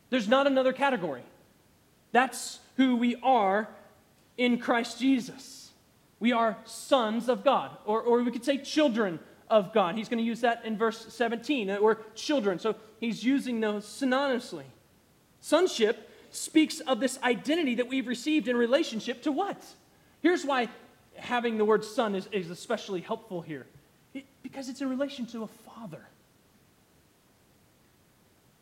[0.10, 1.24] there's not another category.
[2.12, 3.68] That's who we are
[4.38, 5.72] in Christ Jesus.
[6.20, 9.20] We are sons of God, or, or we could say children
[9.50, 9.96] of God.
[9.96, 11.78] He's going to use that in verse 17.
[11.82, 14.64] We're children, so he's using those synonymously.
[15.46, 19.64] Sonship speaks of this identity that we've received in relationship to what?
[20.24, 20.70] Here's why
[21.18, 23.68] having the word son is, is especially helpful here
[24.16, 26.04] it, because it's in relation to a father.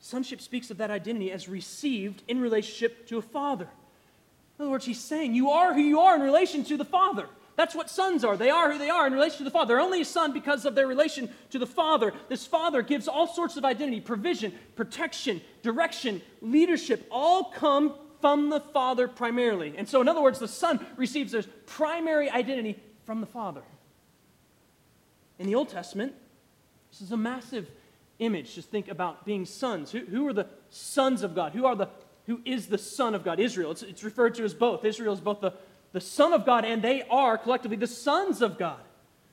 [0.02, 3.70] Sonship speaks of that identity as received in relationship to a father.
[4.60, 7.30] In other words, he's saying you are who you are in relation to the father.
[7.56, 8.36] That's what sons are.
[8.36, 9.76] They are who they are in relation to the Father.
[9.76, 12.14] They're only a son because of their relation to the Father.
[12.28, 18.60] This Father gives all sorts of identity, provision, protection, direction, leadership, all come from the
[18.60, 19.76] Father primarily.
[19.78, 23.62] And so, in other words, the Son receives his primary identity from the Father.
[25.38, 26.14] In the Old Testament,
[26.90, 27.70] this is a massive
[28.20, 28.56] image.
[28.56, 29.92] Just think about being sons.
[29.92, 31.54] Who, who are the sons of God?
[31.54, 31.90] Who are the
[32.26, 33.40] who is the Son of God?
[33.40, 33.72] Israel.
[33.72, 34.86] It's, it's referred to as both.
[34.86, 35.54] Israel is both the
[35.94, 38.80] the Son of God, and they are collectively the sons of God.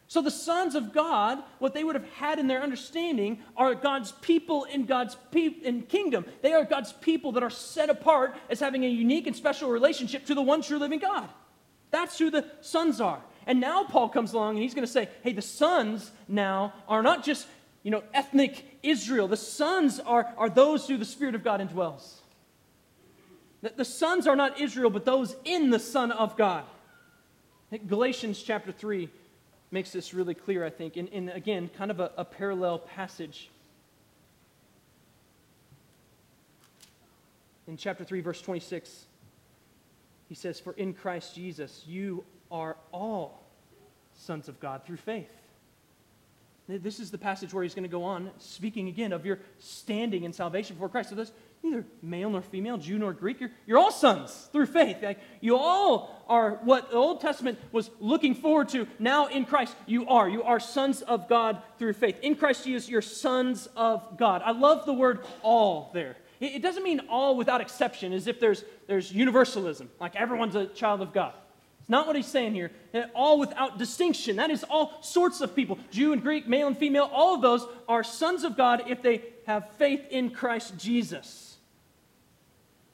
[0.06, 4.10] So, the sons of God, what they would have had in their understanding, are God's
[4.10, 6.24] people in God's pe- in kingdom.
[6.42, 10.26] They are God's people that are set apart as having a unique and special relationship
[10.26, 11.28] to the one true living God.
[11.90, 13.20] That's who the sons are.
[13.46, 17.02] And now Paul comes along and he's going to say, hey, the sons now are
[17.02, 17.46] not just,
[17.82, 19.28] you know, ethnic Israel.
[19.28, 22.19] The sons are, are those who the Spirit of God indwells.
[23.62, 26.64] That the sons are not Israel, but those in the Son of God.
[27.86, 29.08] Galatians chapter 3
[29.70, 33.50] makes this really clear, I think, in, in again, kind of a, a parallel passage.
[37.68, 39.04] In chapter 3, verse 26,
[40.28, 43.44] he says, For in Christ Jesus you are all
[44.16, 45.30] sons of God through faith.
[46.66, 50.22] This is the passage where he's going to go on, speaking again of your standing
[50.22, 51.10] in salvation for Christ.
[51.10, 53.40] So this, neither male nor female, Jew nor Greek.
[53.40, 54.98] You're, you're all sons through faith.
[55.02, 58.86] Like, you all are what the Old Testament was looking forward to.
[58.98, 60.28] Now in Christ, you are.
[60.28, 62.16] You are sons of God through faith.
[62.22, 64.42] In Christ Jesus, you're sons of God.
[64.44, 66.16] I love the word all there.
[66.40, 70.66] It, it doesn't mean all without exception, as if there's, there's universalism, like everyone's a
[70.66, 71.34] child of God.
[71.80, 72.70] It's not what he's saying here.
[73.14, 74.36] All without distinction.
[74.36, 77.10] That is all sorts of people Jew and Greek, male and female.
[77.12, 81.49] All of those are sons of God if they have faith in Christ Jesus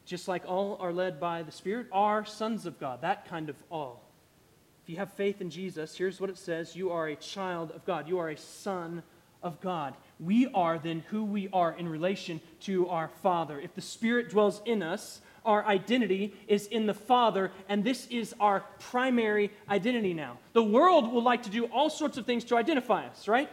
[0.06, 3.02] just like all are led by the Spirit, are sons of God.
[3.02, 4.02] That kind of all.
[4.84, 7.84] If you have faith in Jesus, here's what it says you are a child of
[7.84, 9.02] God, you are a son
[9.42, 9.94] of God.
[10.18, 13.60] We are then who we are in relation to our Father.
[13.60, 18.34] If the Spirit dwells in us, our identity is in the Father, and this is
[18.40, 20.38] our primary identity now.
[20.52, 23.50] The world will like to do all sorts of things to identify us, right?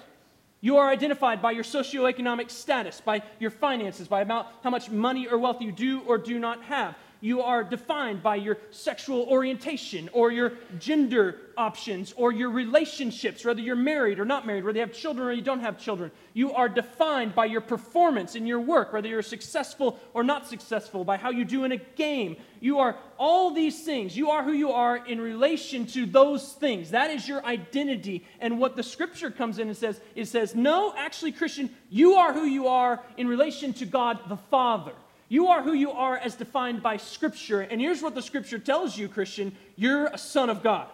[0.63, 5.27] You are identified by your socioeconomic status, by your finances, by about how much money
[5.27, 10.09] or wealth you do or do not have you are defined by your sexual orientation
[10.11, 14.85] or your gender options or your relationships, whether you're married or not married, whether you
[14.85, 16.11] have children or you don't have children.
[16.33, 21.05] You are defined by your performance in your work, whether you're successful or not successful,
[21.05, 22.35] by how you do in a game.
[22.59, 24.17] You are all these things.
[24.17, 26.91] You are who you are in relation to those things.
[26.91, 28.27] That is your identity.
[28.41, 32.33] And what the scripture comes in and says, it says, no, actually, Christian, you are
[32.33, 34.91] who you are in relation to God the Father.
[35.33, 37.61] You are who you are as defined by Scripture.
[37.61, 40.85] And here's what the Scripture tells you, Christian you're a son of God.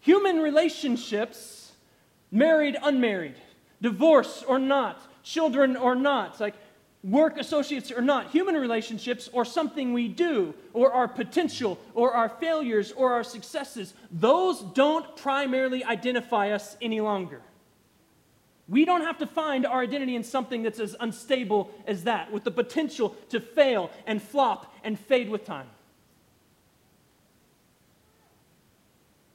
[0.00, 1.72] Human relationships,
[2.32, 3.34] married, unmarried,
[3.82, 6.54] divorce or not, children or not, like
[7.04, 12.30] work associates or not, human relationships or something we do, or our potential, or our
[12.30, 17.42] failures, or our successes, those don't primarily identify us any longer.
[18.70, 22.44] We don't have to find our identity in something that's as unstable as that, with
[22.44, 25.66] the potential to fail and flop and fade with time.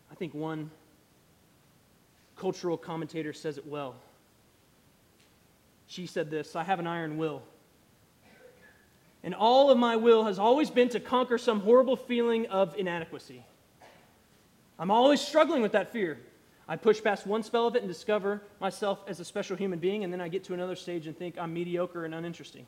[0.09, 0.71] I think one
[2.37, 3.95] cultural commentator says it well.
[5.87, 7.43] She said this I have an iron will.
[9.21, 13.43] And all of my will has always been to conquer some horrible feeling of inadequacy.
[14.79, 16.19] I'm always struggling with that fear.
[16.67, 20.03] I push past one spell of it and discover myself as a special human being,
[20.03, 22.65] and then I get to another stage and think I'm mediocre and uninteresting.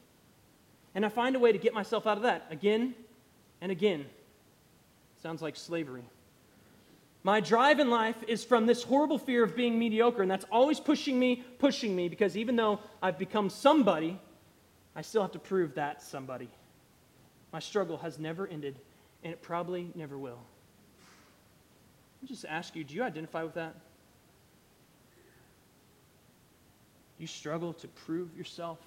[0.94, 2.94] And I find a way to get myself out of that again
[3.60, 4.06] and again.
[5.22, 6.04] Sounds like slavery.
[7.24, 10.80] My drive in life is from this horrible fear of being mediocre, and that's always
[10.80, 14.20] pushing me, pushing me, because even though I've become somebody,
[14.96, 16.50] I still have to prove that somebody.
[17.52, 18.80] My struggle has never ended,
[19.24, 20.40] and it probably never will.
[22.24, 23.76] I just ask you do you identify with that?
[27.20, 28.80] You struggle to prove yourself,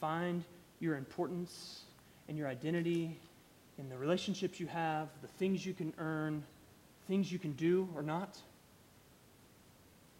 [0.00, 0.44] find
[0.80, 1.82] your importance
[2.28, 3.16] and your identity
[3.78, 6.42] in the relationships you have, the things you can earn,
[7.08, 8.38] things you can do or not?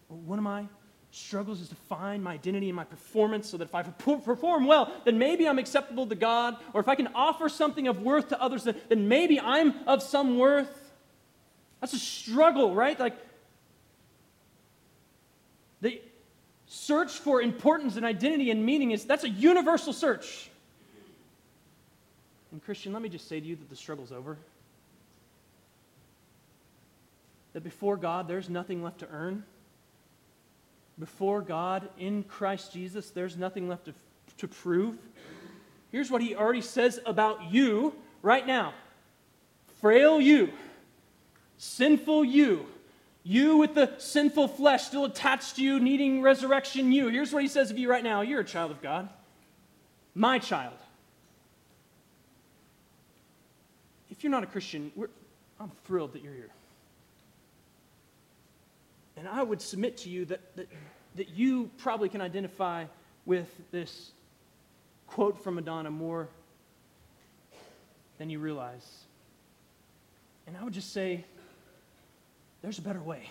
[0.07, 0.65] one of my
[1.11, 4.91] struggles is to find my identity in my performance so that if I perform well,
[5.05, 8.41] then maybe I'm acceptable to God, or if I can offer something of worth to
[8.41, 10.91] others, then, then maybe I'm of some worth.
[11.79, 12.99] That's a struggle, right?
[12.99, 13.15] Like,
[15.81, 16.01] the
[16.85, 20.49] search for importance and identity and meaning is that's a universal search.
[22.51, 24.37] And Christian, let me just say to you that the struggle's over.
[27.53, 29.43] That before God, there's nothing left to earn.
[30.99, 33.93] Before God, in Christ Jesus, there's nothing left to,
[34.37, 34.97] to prove.
[35.91, 38.73] Here's what he already says about you right now
[39.81, 40.51] frail you,
[41.57, 42.65] sinful you,
[43.27, 47.07] you with the sinful flesh still attached to you, needing resurrection, you.
[47.07, 49.09] Here's what he says of you right now you're a child of God,
[50.13, 50.77] my child.
[54.11, 54.91] If you're not a Christian,
[55.59, 56.51] I'm thrilled that you're here.
[59.17, 60.67] And I would submit to you that, that,
[61.15, 62.85] that you probably can identify
[63.25, 64.11] with this
[65.07, 66.29] quote from Madonna more
[68.19, 69.05] than you realize.
[70.45, 71.25] And I would just say,
[72.65, 73.29] there's a better way.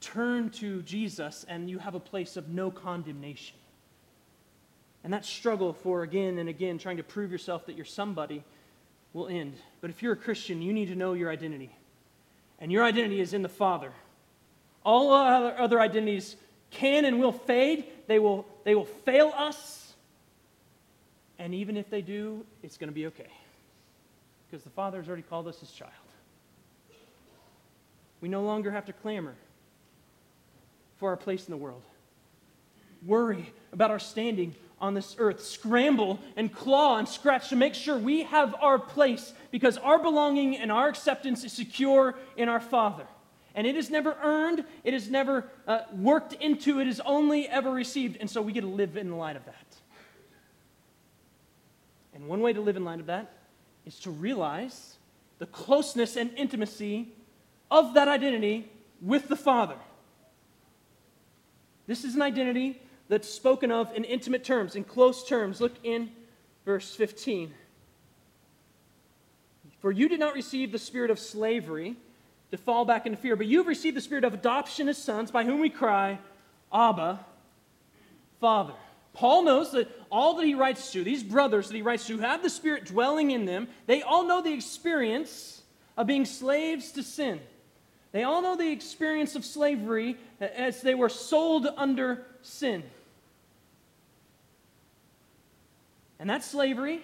[0.00, 3.56] Turn to Jesus, and you have a place of no condemnation.
[5.04, 8.42] And that struggle for again and again trying to prove yourself that you're somebody
[9.12, 9.54] will end.
[9.80, 11.70] But if you're a Christian, you need to know your identity.
[12.58, 13.92] And your identity is in the Father.
[14.84, 16.34] All other, identities
[16.72, 19.94] can and will fade, they will, they will fail us.
[21.38, 23.30] And even if they do, it's going to be okay.
[24.50, 25.92] Because the Father has already called us his child.
[28.20, 29.34] We no longer have to clamor
[30.96, 31.82] for our place in the world,
[33.06, 37.96] worry about our standing on this earth, scramble and claw and scratch to make sure
[37.96, 43.06] we have our place because our belonging and our acceptance is secure in our Father.
[43.54, 47.70] And it is never earned, it is never uh, worked into, it is only ever
[47.70, 48.18] received.
[48.20, 49.54] And so we get to live in the light of that.
[52.14, 53.32] And one way to live in light of that
[53.84, 54.96] is to realize
[55.38, 57.08] the closeness and intimacy
[57.70, 59.76] of that identity with the Father.
[61.86, 65.60] This is an identity that's spoken of in intimate terms, in close terms.
[65.60, 66.10] Look in
[66.64, 67.52] verse 15.
[69.80, 71.96] For you did not receive the spirit of slavery
[72.50, 75.44] to fall back into fear, but you've received the spirit of adoption as sons, by
[75.44, 76.18] whom we cry,
[76.72, 77.20] Abba,
[78.40, 78.74] Father.
[79.12, 82.42] Paul knows that all that he writes to, these brothers that he writes to, have
[82.42, 83.68] the Spirit dwelling in them.
[83.86, 85.62] They all know the experience
[85.96, 87.40] of being slaves to sin
[88.12, 92.82] They all know the experience of slavery as they were sold under sin.
[96.18, 97.02] And that slavery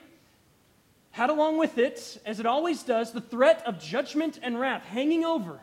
[1.13, 5.25] had along with it, as it always does, the threat of judgment and wrath hanging
[5.25, 5.61] over.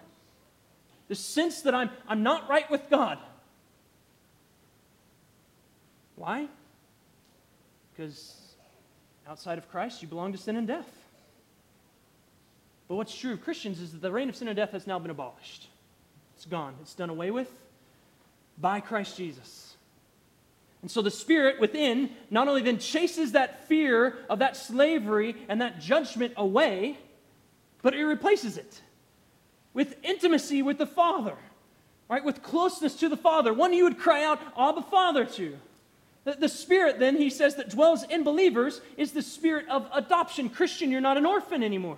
[1.10, 3.18] The sense that I'm, I'm not right with God.
[6.16, 6.48] Why?
[7.92, 8.38] Because
[9.28, 11.01] outside of Christ, you belong to sin and death.
[12.92, 15.00] But what's true of Christians is that the reign of sin and death has now
[15.00, 15.70] been abolished.
[16.36, 17.50] It's gone, it's done away with
[18.58, 19.78] by Christ Jesus.
[20.82, 25.62] And so the spirit within not only then chases that fear of that slavery and
[25.62, 26.98] that judgment away,
[27.82, 28.82] but it replaces it
[29.74, 31.38] with intimacy with the Father,
[32.10, 32.26] right?
[32.26, 35.58] With closeness to the Father, one you would cry out, Abba, Father, to.
[36.26, 40.50] The, the spirit, then, he says, that dwells in believers is the spirit of adoption.
[40.50, 41.98] Christian, you're not an orphan anymore.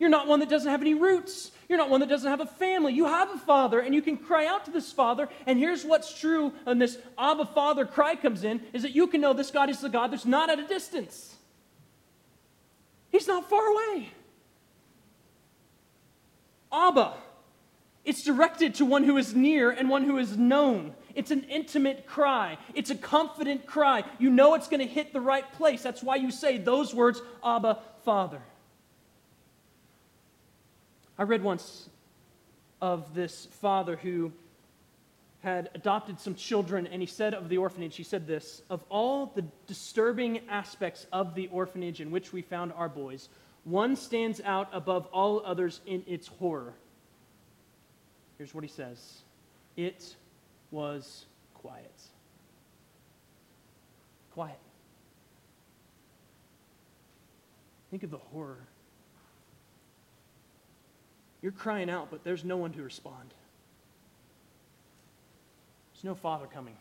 [0.00, 1.52] You're not one that doesn't have any roots.
[1.68, 2.94] You're not one that doesn't have a family.
[2.94, 5.28] You have a father, and you can cry out to this father.
[5.46, 9.20] And here's what's true when this Abba Father cry comes in is that you can
[9.20, 11.36] know this God is the God that's not at a distance.
[13.10, 14.08] He's not far away.
[16.72, 17.12] Abba.
[18.02, 20.94] It's directed to one who is near and one who is known.
[21.14, 22.56] It's an intimate cry.
[22.74, 24.04] It's a confident cry.
[24.18, 25.82] You know it's going to hit the right place.
[25.82, 28.40] That's why you say those words, Abba, Father.
[31.20, 31.90] I read once
[32.80, 34.32] of this father who
[35.40, 39.26] had adopted some children, and he said of the orphanage, he said this Of all
[39.26, 43.28] the disturbing aspects of the orphanage in which we found our boys,
[43.64, 46.72] one stands out above all others in its horror.
[48.38, 49.20] Here's what he says
[49.76, 50.16] It
[50.70, 52.00] was quiet.
[54.32, 54.58] Quiet.
[57.90, 58.66] Think of the horror
[61.42, 63.32] you're crying out, but there's no one to respond.
[65.94, 66.76] There's no father coming.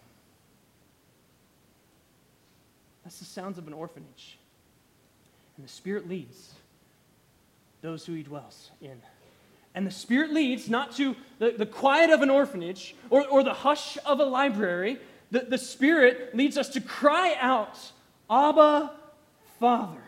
[3.03, 4.37] That's the sounds of an orphanage.
[5.57, 6.53] And the Spirit leads
[7.81, 9.01] those who He dwells in.
[9.75, 13.53] And the Spirit leads not to the, the quiet of an orphanage or, or the
[13.53, 14.99] hush of a library.
[15.31, 17.77] The, the Spirit leads us to cry out,
[18.29, 18.91] Abba,
[19.59, 20.01] Father.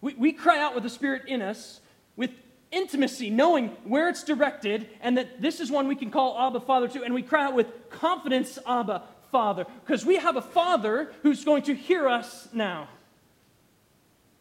[0.00, 1.80] We, we cry out with the Spirit in us
[2.16, 2.30] with
[2.76, 6.88] intimacy, knowing where it's directed, and that this is one we can call Abba Father
[6.88, 7.02] too.
[7.02, 9.02] And we cry out with confidence, Abba
[9.32, 12.88] Father, because we have a Father who's going to hear us now.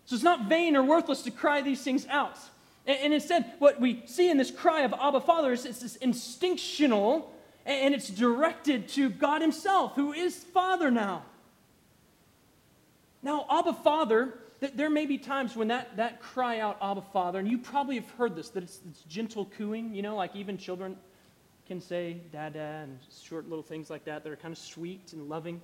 [0.05, 2.37] So it's not vain or worthless to cry these things out.
[2.85, 5.97] And, and instead, what we see in this cry of Abba Father is it's this
[5.97, 7.25] instinctional,
[7.65, 11.23] and it's directed to God Himself, who is Father now.
[13.23, 14.35] Now, Abba Father
[14.69, 18.09] there may be times when that, that cry out, Abba, Father, and you probably have
[18.11, 20.95] heard this, that it's, it's gentle cooing, you know, like even children
[21.67, 25.29] can say dada and short little things like that that are kind of sweet and
[25.29, 25.61] loving.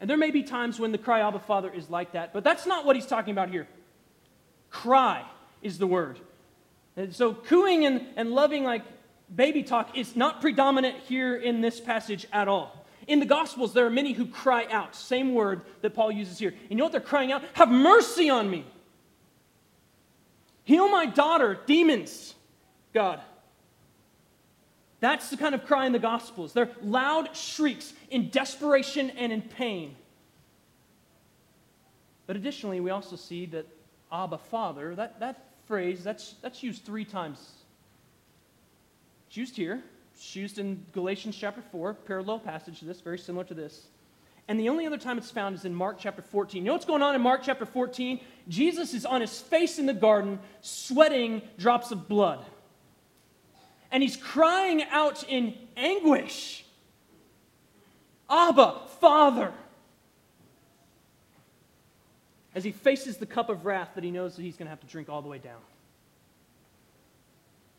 [0.00, 2.66] And there may be times when the cry, Abba, Father, is like that, but that's
[2.66, 3.68] not what he's talking about here.
[4.70, 5.24] Cry
[5.62, 6.18] is the word.
[6.96, 8.82] And so cooing and, and loving like
[9.34, 12.83] baby talk is not predominant here in this passage at all.
[13.06, 16.50] In the Gospels, there are many who cry out, same word that Paul uses here.
[16.50, 17.42] And you know what they're crying out?
[17.54, 18.64] Have mercy on me.
[20.64, 22.34] Heal my daughter, demons,
[22.94, 23.20] God.
[25.00, 26.54] That's the kind of cry in the Gospels.
[26.54, 29.96] They're loud shrieks in desperation and in pain.
[32.26, 33.66] But additionally, we also see that
[34.10, 37.52] Abba, Father, that, that phrase, that's, that's used three times.
[39.28, 39.82] It's used here,
[40.14, 43.86] it's used in Galatians chapter 4, parallel passage to this, very similar to this.
[44.46, 46.62] And the only other time it's found is in Mark chapter 14.
[46.62, 48.20] You know what's going on in Mark chapter 14?
[48.48, 52.44] Jesus is on his face in the garden, sweating drops of blood.
[53.90, 56.64] And he's crying out in anguish
[58.28, 59.52] Abba, Father.
[62.54, 64.80] As he faces the cup of wrath that he knows that he's going to have
[64.80, 65.60] to drink all the way down.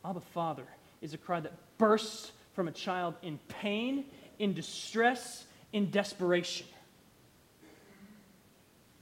[0.03, 0.65] Abba, Father
[1.01, 4.05] is a cry that bursts from a child in pain,
[4.39, 6.67] in distress, in desperation.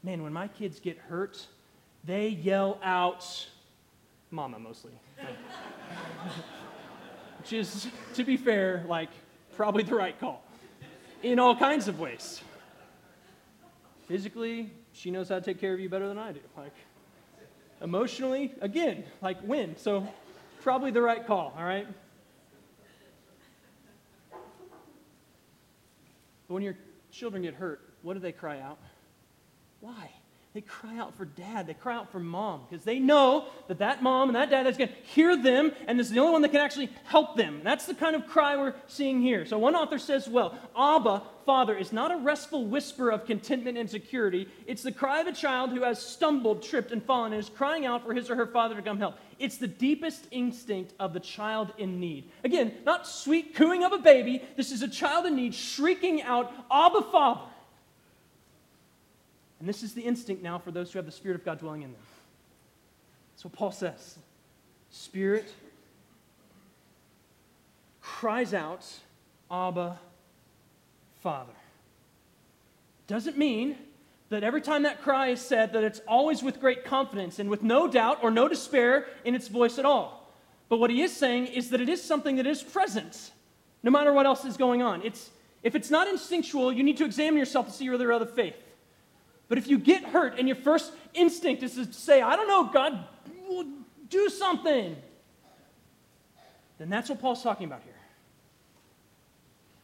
[0.01, 1.45] Man, when my kids get hurt,
[2.03, 3.47] they yell out,
[4.31, 4.91] Mama mostly.
[7.39, 9.09] Which is, to be fair, like
[9.55, 10.43] probably the right call
[11.21, 12.41] in all kinds of ways.
[14.07, 16.39] Physically, she knows how to take care of you better than I do.
[16.57, 16.73] Like,
[17.81, 19.75] emotionally, again, like win.
[19.77, 20.07] So,
[20.63, 21.85] probably the right call, all right?
[26.47, 26.77] But when your
[27.11, 28.79] children get hurt, what do they cry out?
[29.81, 30.09] Why?
[30.53, 31.65] They cry out for dad.
[31.65, 34.77] They cry out for mom because they know that that mom and that dad is
[34.77, 37.55] going to hear them and this is the only one that can actually help them.
[37.55, 39.47] And that's the kind of cry we're seeing here.
[39.47, 43.89] So one author says, well, Abba, Father, is not a restful whisper of contentment and
[43.89, 44.47] security.
[44.67, 47.87] It's the cry of a child who has stumbled, tripped, and fallen and is crying
[47.87, 49.15] out for his or her father to come help.
[49.39, 52.29] It's the deepest instinct of the child in need.
[52.43, 54.43] Again, not sweet cooing of a baby.
[54.55, 57.41] This is a child in need shrieking out, Abba, Father.
[59.63, 61.83] And this is the instinct now for those who have the Spirit of God dwelling
[61.83, 62.01] in them.
[63.31, 64.17] That's what Paul says.
[64.91, 65.49] Spirit
[68.01, 68.85] cries out,
[69.49, 69.97] Abba,
[71.21, 71.53] Father.
[73.07, 73.77] Doesn't mean
[74.27, 77.63] that every time that cry is said, that it's always with great confidence and with
[77.63, 80.29] no doubt or no despair in its voice at all.
[80.67, 83.31] But what he is saying is that it is something that is present,
[83.81, 85.01] no matter what else is going on.
[85.03, 85.29] It's,
[85.63, 88.55] if it's not instinctual, you need to examine yourself to see whether are other faith.
[89.49, 92.65] But if you get hurt and your first instinct is to say, I don't know,
[92.65, 93.05] God,
[94.09, 94.95] do something,
[96.77, 97.93] then that's what Paul's talking about here.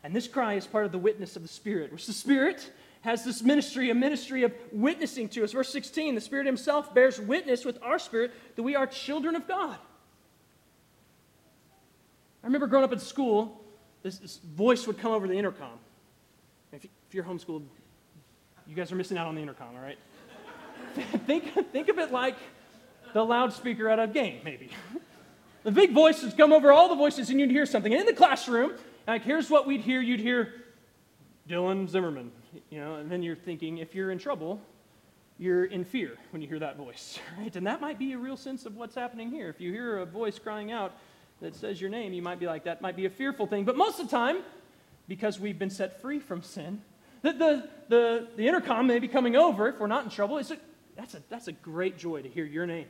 [0.04, 3.24] And this cry is part of the witness of the Spirit, which the Spirit has
[3.24, 5.52] this ministry, a ministry of witnessing to us.
[5.52, 9.48] Verse 16 the Spirit Himself bears witness with our spirit that we are children of
[9.48, 9.78] God.
[12.44, 13.62] I remember growing up in school,
[14.02, 15.78] this, this voice would come over the intercom.
[16.72, 17.64] If, if you're homeschooled,
[18.70, 19.98] you guys are missing out on the intercom, all right?
[21.26, 22.36] think, think of it like
[23.14, 24.70] the loudspeaker at a game, maybe.
[25.64, 27.92] the big voices come over all the voices, and you'd hear something.
[27.92, 28.74] And in the classroom,
[29.08, 30.54] like, here's what we'd hear you'd hear
[31.50, 32.32] Dylan Zimmerman,
[32.70, 34.62] you know, and then you're thinking, if you're in trouble,
[35.40, 37.56] you're in fear when you hear that voice, right?
[37.56, 39.50] And that might be a real sense of what's happening here.
[39.50, 40.94] If you hear a voice crying out
[41.42, 43.66] that says your name, you might be like, that might be a fearful thing.
[43.66, 44.44] But most of the time,
[45.08, 46.84] because we've been set free from sin,
[47.22, 50.38] the, the, the, the intercom may be coming over if we're not in trouble.
[50.38, 50.58] It's a,
[50.96, 52.88] that's, a, that's a great joy to hear your name.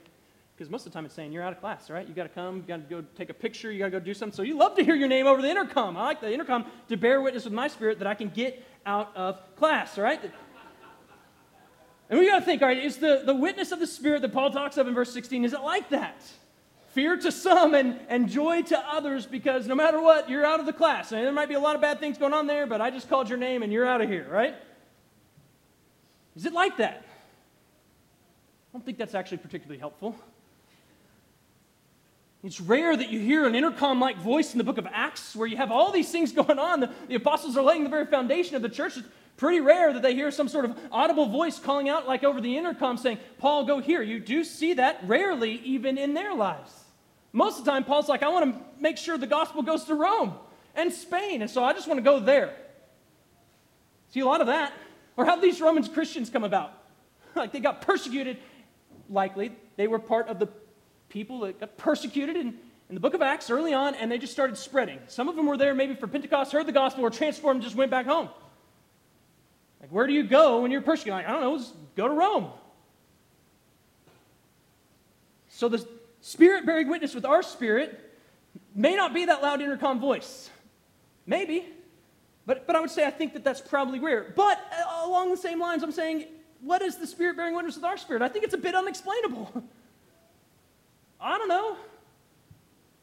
[0.55, 2.05] Because most of the time it's saying you're out of class, right?
[2.05, 3.99] You got to come, you got to go take a picture, you got to go
[3.99, 4.35] do something.
[4.35, 5.95] So you love to hear your name over the intercom.
[5.95, 9.15] I like the intercom to bear witness with my spirit that I can get out
[9.15, 10.19] of class, right?
[12.09, 14.33] And we got to think, all right, is the, the witness of the Spirit that
[14.33, 16.21] Paul talks of in verse 16, is it like that?
[16.89, 20.65] Fear to some and, and joy to others because no matter what, you're out of
[20.65, 21.11] the class.
[21.11, 23.07] And there might be a lot of bad things going on there, but I just
[23.07, 24.55] called your name and you're out of here, right?
[26.35, 27.03] Is it like that?
[27.05, 30.15] I don't think that's actually particularly helpful.
[32.43, 35.47] It's rare that you hear an intercom like voice in the book of Acts where
[35.47, 36.79] you have all these things going on.
[36.79, 38.97] The, the, apostles are laying the very foundation of the church.
[39.39, 42.57] Pretty rare that they hear some sort of audible voice calling out, like over the
[42.57, 44.01] intercom, saying, Paul, go here.
[44.01, 46.73] You do see that rarely, even in their lives.
[47.31, 49.95] Most of the time, Paul's like, I want to make sure the gospel goes to
[49.95, 50.33] Rome
[50.75, 52.53] and Spain, and so I just want to go there.
[54.09, 54.73] See a lot of that.
[55.15, 56.73] Or how these Romans Christians come about?
[57.35, 58.39] like they got persecuted,
[59.09, 59.55] likely.
[59.77, 60.49] They were part of the
[61.07, 62.55] people that got persecuted in,
[62.89, 64.99] in the book of Acts early on, and they just started spreading.
[65.07, 67.89] Some of them were there maybe for Pentecost, heard the gospel, were transformed, just went
[67.89, 68.27] back home.
[69.81, 71.17] Like, where do you go when you're persecuted?
[71.17, 72.51] Like, I don't know, just go to Rome.
[75.49, 75.85] So the
[76.21, 78.13] Spirit bearing witness with our spirit
[78.75, 80.49] may not be that loud intercom voice.
[81.25, 81.65] Maybe.
[82.45, 84.33] But, but I would say I think that that's probably rare.
[84.35, 86.25] But uh, along the same lines, I'm saying,
[86.61, 88.21] what is the Spirit bearing witness with our spirit?
[88.21, 89.63] I think it's a bit unexplainable.
[91.21, 91.77] I don't know.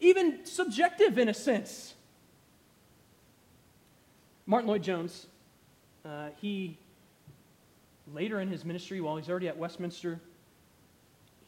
[0.00, 1.94] Even subjective in a sense.
[4.46, 5.26] Martyn Lloyd-Jones,
[6.06, 6.78] uh, he
[8.14, 10.20] later in his ministry, while he's already at Westminster,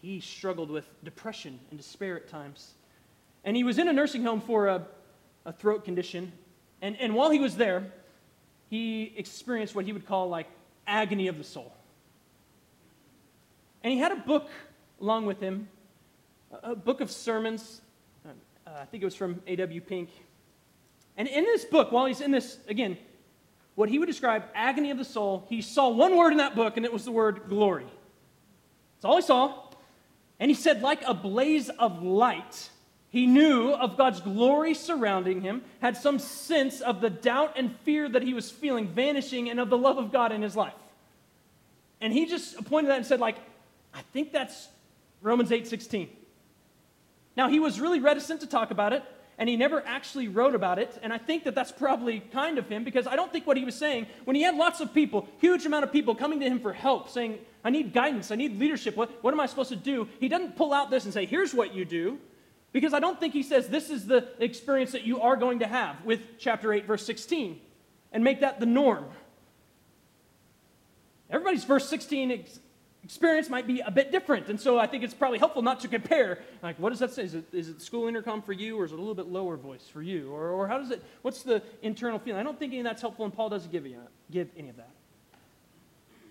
[0.02, 2.74] he struggled with depression and despair at times.
[3.44, 4.86] And he was in a nursing home for a,
[5.44, 6.32] a throat condition.
[6.82, 7.92] And, and while he was there,
[8.68, 10.48] he experienced what he would call like
[10.86, 11.72] agony of the soul.
[13.82, 14.48] And he had a book
[15.00, 15.68] along with him,
[16.62, 17.80] a, book of sermons.
[18.26, 18.30] Uh,
[18.66, 19.80] I think it was from A.W.
[19.80, 20.10] Pink.
[21.16, 22.98] And in this book, while he's in this, again,
[23.78, 26.76] what he would describe agony of the soul, he saw one word in that book,
[26.76, 27.86] and it was the word glory.
[28.96, 29.54] That's all he saw.
[30.40, 32.70] And he said, like a blaze of light,
[33.10, 38.08] he knew of God's glory surrounding him, had some sense of the doubt and fear
[38.08, 40.74] that he was feeling vanishing, and of the love of God in his life.
[42.00, 43.36] And he just pointed that and said, like,
[43.94, 44.66] I think that's
[45.22, 46.08] Romans 8 16.
[47.36, 49.04] Now, he was really reticent to talk about it,
[49.38, 50.98] and he never actually wrote about it.
[51.00, 53.64] And I think that that's probably kind of him because I don't think what he
[53.64, 56.58] was saying, when he had lots of people, huge amount of people coming to him
[56.58, 59.76] for help, saying, I need guidance, I need leadership, what, what am I supposed to
[59.76, 60.08] do?
[60.18, 62.18] He doesn't pull out this and say, here's what you do.
[62.72, 65.66] Because I don't think he says this is the experience that you are going to
[65.66, 67.58] have with chapter 8, verse 16,
[68.12, 69.06] and make that the norm.
[71.30, 72.60] Everybody's verse 16 ex-
[73.08, 74.50] experience might be a bit different.
[74.50, 76.40] And so I think it's probably helpful not to compare.
[76.62, 77.22] Like, what does that say?
[77.22, 79.56] Is it, is it school intercom for you, or is it a little bit lower
[79.56, 80.30] voice for you?
[80.30, 82.38] Or, or how does it, what's the internal feeling?
[82.38, 83.96] I don't think any of that's helpful, and Paul doesn't give, you,
[84.30, 84.90] give any of that.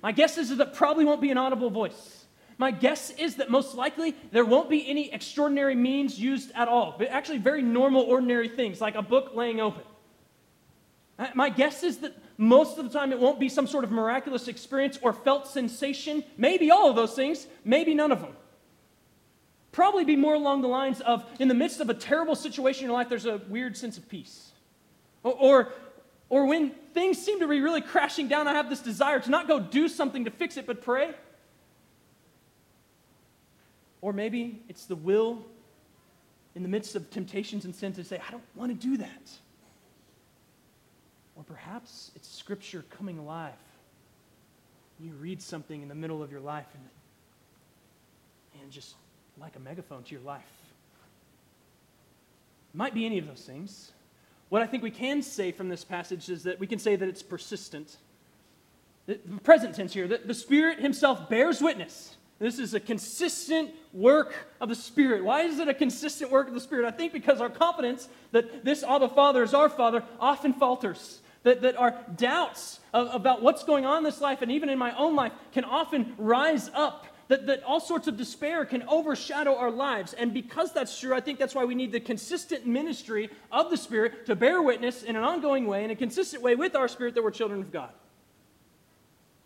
[0.04, 2.26] My guess is that probably won't be an audible voice.
[2.60, 6.94] My guess is that most likely there won't be any extraordinary means used at all,
[6.96, 9.82] but actually very normal, ordinary things, like a book laying open.
[11.20, 13.92] Uh, my guess is that most of the time, it won't be some sort of
[13.92, 16.24] miraculous experience or felt sensation.
[16.38, 18.34] Maybe all of those things, maybe none of them.
[19.72, 22.90] Probably be more along the lines of in the midst of a terrible situation in
[22.90, 24.52] your life, there's a weird sense of peace.
[25.24, 25.74] Or, or,
[26.30, 29.48] or when things seem to be really crashing down, I have this desire to not
[29.48, 31.12] go do something to fix it, but pray.
[34.02, 35.44] Or maybe it's the will
[36.56, 39.32] in the midst of temptations and sin to say, I don't want to do that.
[41.38, 43.54] Or perhaps it's Scripture coming alive.
[45.00, 46.84] You read something in the middle of your life and,
[48.62, 48.96] and just
[49.40, 50.42] like a megaphone to your life.
[52.74, 53.92] It might be any of those things.
[54.50, 57.08] What I think we can say from this passage is that we can say that
[57.08, 57.98] it's persistent.
[59.06, 62.16] The present tense here, that the Spirit Himself bears witness.
[62.40, 65.24] This is a consistent work of the Spirit.
[65.24, 66.86] Why is it a consistent work of the Spirit?
[66.86, 71.62] I think because our confidence that this Abba Father is our Father often falters that,
[71.62, 74.96] that our doubts of, about what's going on in this life and even in my
[74.98, 77.08] own life can often rise up.
[77.30, 80.14] That, that all sorts of despair can overshadow our lives.
[80.14, 83.76] And because that's true, I think that's why we need the consistent ministry of the
[83.76, 87.16] Spirit to bear witness in an ongoing way, in a consistent way with our spirit
[87.16, 87.90] that we're children of God.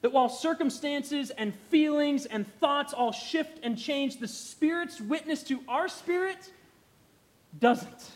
[0.02, 5.60] That while circumstances and feelings and thoughts all shift and change, the Spirit's witness to
[5.68, 6.52] our spirit
[7.60, 8.12] doesn't.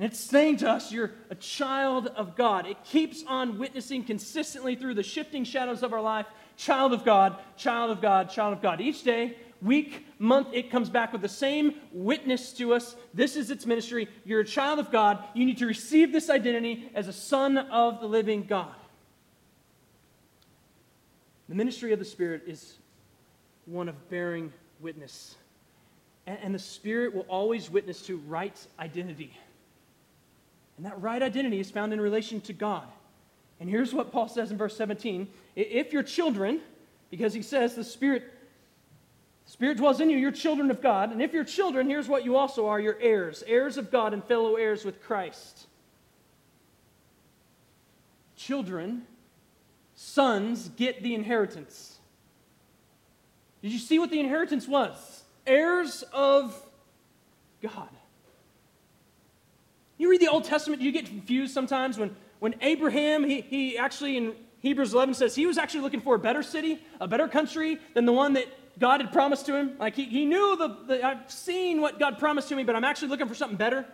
[0.00, 2.66] And it's saying to us, you're a child of God.
[2.66, 6.24] It keeps on witnessing consistently through the shifting shadows of our life
[6.56, 8.80] child of God, child of God, child of God.
[8.80, 12.96] Each day, week, month, it comes back with the same witness to us.
[13.12, 14.08] This is its ministry.
[14.24, 15.22] You're a child of God.
[15.34, 18.74] You need to receive this identity as a son of the living God.
[21.50, 22.78] The ministry of the Spirit is
[23.66, 25.36] one of bearing witness.
[26.26, 29.36] And, the Spirit will always witness to right identity.
[30.80, 32.86] And that right identity is found in relation to God.
[33.60, 36.62] And here's what Paul says in verse 17 If you're children,
[37.10, 38.22] because he says the Spirit,
[39.44, 41.12] the Spirit dwells in you, you're children of God.
[41.12, 44.24] And if you're children, here's what you also are you're heirs, heirs of God and
[44.24, 45.66] fellow heirs with Christ.
[48.34, 49.02] Children,
[49.96, 51.98] sons, get the inheritance.
[53.60, 55.24] Did you see what the inheritance was?
[55.46, 56.58] Heirs of
[57.60, 57.90] God.
[60.00, 64.16] You read the Old Testament, you get confused sometimes when, when Abraham, he, he actually
[64.16, 67.78] in Hebrews 11 says he was actually looking for a better city, a better country
[67.92, 68.46] than the one that
[68.78, 69.76] God had promised to him.
[69.78, 72.82] Like he, he knew the, the, I've seen what God promised to me, but I'm
[72.82, 73.84] actually looking for something better.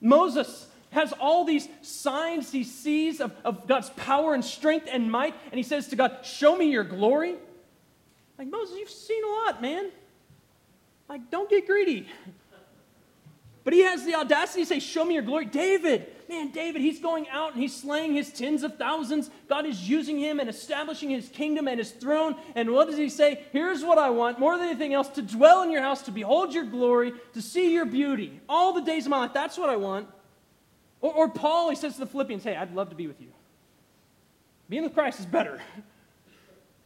[0.00, 5.34] Moses has all these signs he sees of, of God's power and strength and might,
[5.46, 7.34] and he says to God, Show me your glory.
[8.38, 9.90] Like, Moses, you've seen a lot, man.
[11.08, 12.06] Like, don't get greedy.
[13.64, 15.46] But he has the audacity to say, Show me your glory.
[15.46, 19.30] David, man, David, he's going out and he's slaying his tens of thousands.
[19.48, 22.36] God is using him and establishing his kingdom and his throne.
[22.54, 23.42] And what does he say?
[23.52, 26.52] Here's what I want, more than anything else, to dwell in your house, to behold
[26.52, 28.38] your glory, to see your beauty.
[28.50, 30.08] All the days of my life, that's what I want.
[31.00, 33.28] Or, or Paul, he says to the Philippians, Hey, I'd love to be with you.
[34.68, 35.60] Being with Christ is better.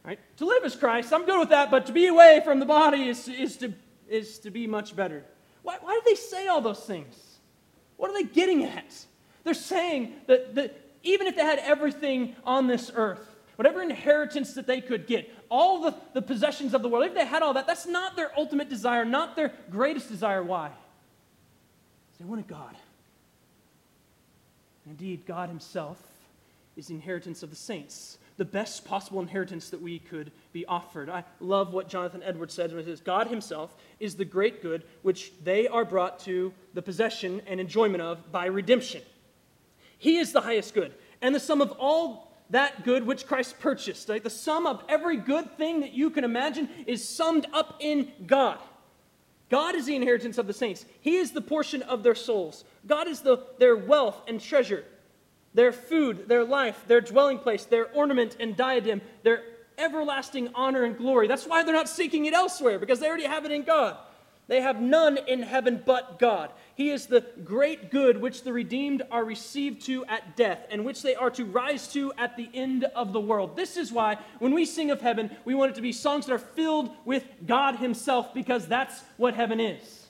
[0.01, 0.17] Right?
[0.37, 3.09] To live as Christ, I'm good with that, but to be away from the body
[3.09, 3.73] is, is, to,
[4.07, 5.25] is to be much better.
[5.63, 7.15] Why, why do they say all those things?
[7.97, 9.05] What are they getting at?
[9.43, 14.67] They're saying that, that even if they had everything on this earth, whatever inheritance that
[14.67, 17.67] they could get, all the, the possessions of the world, if they had all that,
[17.67, 20.43] that's not their ultimate desire, not their greatest desire.
[20.43, 20.71] Why?
[22.19, 22.75] They wanted God.
[24.85, 25.97] Indeed, God Himself
[26.75, 31.09] is the inheritance of the saints the best possible inheritance that we could be offered.
[31.09, 34.85] I love what Jonathan Edwards says when he says, God himself is the great good
[35.01, 39.01] which they are brought to the possession and enjoyment of by redemption.
[39.97, 44.07] He is the highest good, and the sum of all that good which Christ purchased.
[44.07, 48.09] Like the sum of every good thing that you can imagine is summed up in
[48.25, 48.57] God.
[49.49, 50.85] God is the inheritance of the saints.
[51.01, 52.63] He is the portion of their souls.
[52.87, 54.85] God is the, their wealth and treasure
[55.53, 59.43] their food, their life, their dwelling place, their ornament and diadem, their
[59.77, 61.27] everlasting honor and glory.
[61.27, 63.97] That's why they're not seeking it elsewhere, because they already have it in God.
[64.47, 66.51] They have none in heaven but God.
[66.73, 71.03] He is the great good which the redeemed are received to at death, and which
[71.03, 73.55] they are to rise to at the end of the world.
[73.55, 76.33] This is why, when we sing of heaven, we want it to be songs that
[76.33, 80.07] are filled with God Himself, because that's what heaven is.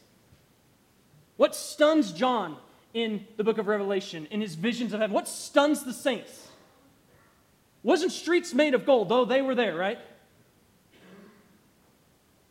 [1.36, 2.58] What stuns John
[2.94, 5.14] in the book of Revelation, in his visions of heaven?
[5.14, 6.48] What stuns the saints?
[7.84, 10.00] Wasn't streets made of gold, though they were there, right?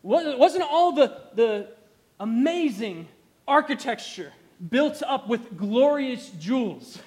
[0.03, 1.68] Wasn't all the, the
[2.18, 3.09] amazing
[3.47, 4.32] architecture
[4.70, 6.99] built up with glorious jewels?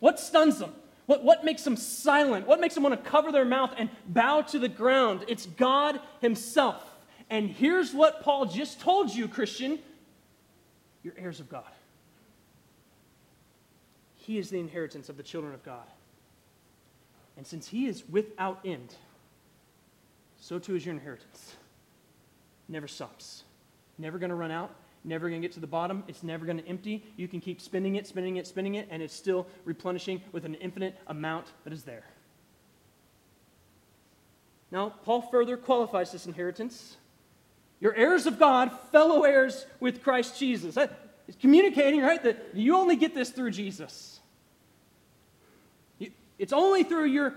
[0.00, 0.72] What stuns them?
[1.06, 2.46] What, what makes them silent?
[2.46, 5.24] What makes them want to cover their mouth and bow to the ground?
[5.28, 6.82] It's God Himself.
[7.28, 9.78] And here's what Paul just told you, Christian
[11.02, 11.64] you're heirs of God.
[14.22, 15.86] He is the inheritance of the children of God.
[17.36, 18.94] And since He is without end,
[20.38, 21.56] so too is your inheritance.
[22.68, 23.42] Never stops.
[23.98, 24.70] Never going to run out.
[25.04, 26.04] Never going to get to the bottom.
[26.06, 27.04] It's never going to empty.
[27.16, 30.54] You can keep spinning it, spinning it, spinning it, and it's still replenishing with an
[30.54, 32.04] infinite amount that is there.
[34.70, 36.96] Now, Paul further qualifies this inheritance.
[37.80, 40.78] You're heirs of God, fellow heirs with Christ Jesus.
[41.28, 44.20] Is communicating, right, that you only get this through Jesus.
[46.38, 47.34] It's only through your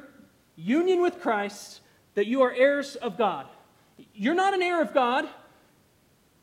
[0.56, 1.82] union with Christ
[2.16, 3.48] that you are heirs of God.
[4.14, 5.28] You're not an heir of God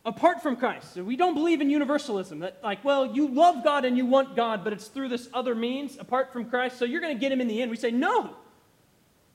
[0.05, 0.97] apart from Christ.
[0.97, 4.65] We don't believe in universalism that, like, well, you love God and you want God,
[4.65, 7.41] but it's through this other means apart from Christ, so you're going to get him
[7.41, 7.71] in the end.
[7.71, 8.37] We say, no.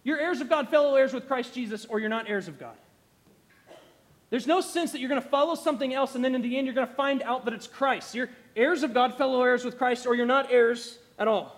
[0.03, 2.75] You're heirs of God, fellow heirs with Christ Jesus, or you're not heirs of God.
[4.29, 6.67] There's no sense that you're going to follow something else and then in the end
[6.67, 8.13] you're going to find out that it's Christ.
[8.13, 11.55] You're heirs of God, fellow heirs with Christ, or you're not heirs at all.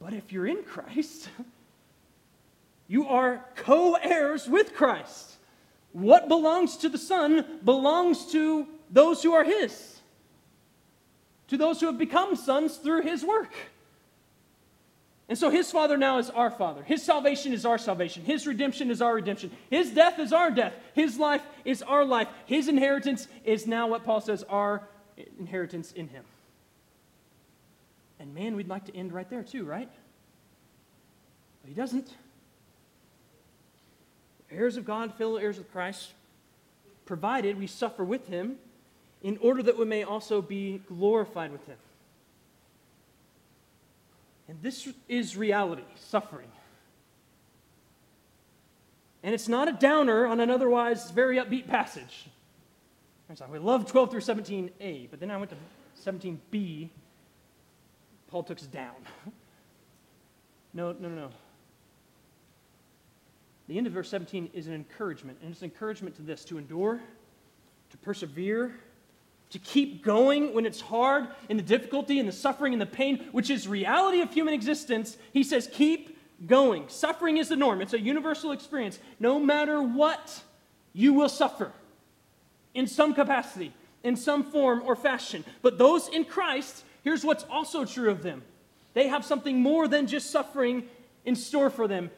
[0.00, 1.28] But if you're in Christ,
[2.88, 5.36] you are co heirs with Christ.
[5.92, 10.00] What belongs to the Son belongs to those who are His,
[11.48, 13.52] to those who have become sons through His work.
[15.30, 16.82] And so His Father now is our Father.
[16.82, 18.24] His salvation is our salvation.
[18.24, 19.52] His redemption is our redemption.
[19.70, 20.74] His death is our death.
[20.92, 22.28] His life is our life.
[22.46, 24.82] His inheritance is now what Paul says, our
[25.38, 26.24] inheritance in Him.
[28.18, 29.88] And man, we'd like to end right there too, right?
[31.62, 32.12] But he doesn't.
[34.50, 36.12] Heirs of God, fellow heirs of Christ,
[37.06, 38.56] provided we suffer with him
[39.22, 41.76] in order that we may also be glorified with him.
[44.50, 46.48] And this is reality, suffering.
[49.22, 52.26] And it's not a downer on an otherwise very upbeat passage.
[53.48, 55.56] We love 12 through 17a, but then I went to
[56.04, 56.88] 17b.
[58.26, 58.96] Paul took us down.
[60.72, 61.30] No, no, no.
[63.66, 66.58] The end of verse 17 is an encouragement, and it's an encouragement to this to
[66.58, 67.00] endure,
[67.90, 68.76] to persevere,
[69.50, 73.28] to keep going when it's hard, in the difficulty, and the suffering, and the pain,
[73.32, 75.16] which is reality of human existence.
[75.32, 76.84] He says, keep going.
[76.88, 78.98] Suffering is the norm, it's a universal experience.
[79.18, 80.42] No matter what,
[80.92, 81.72] you will suffer
[82.74, 83.72] in some capacity,
[84.02, 85.44] in some form or fashion.
[85.62, 88.42] But those in Christ, here's what's also true of them
[88.92, 90.88] they have something more than just suffering
[91.24, 92.06] in store for them.
[92.06, 92.10] It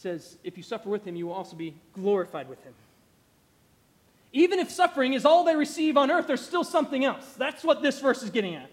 [0.00, 2.74] says, if you suffer with him, you will also be glorified with him.
[4.32, 7.34] Even if suffering is all they receive on earth, there's still something else.
[7.34, 8.70] That's what this verse is getting at.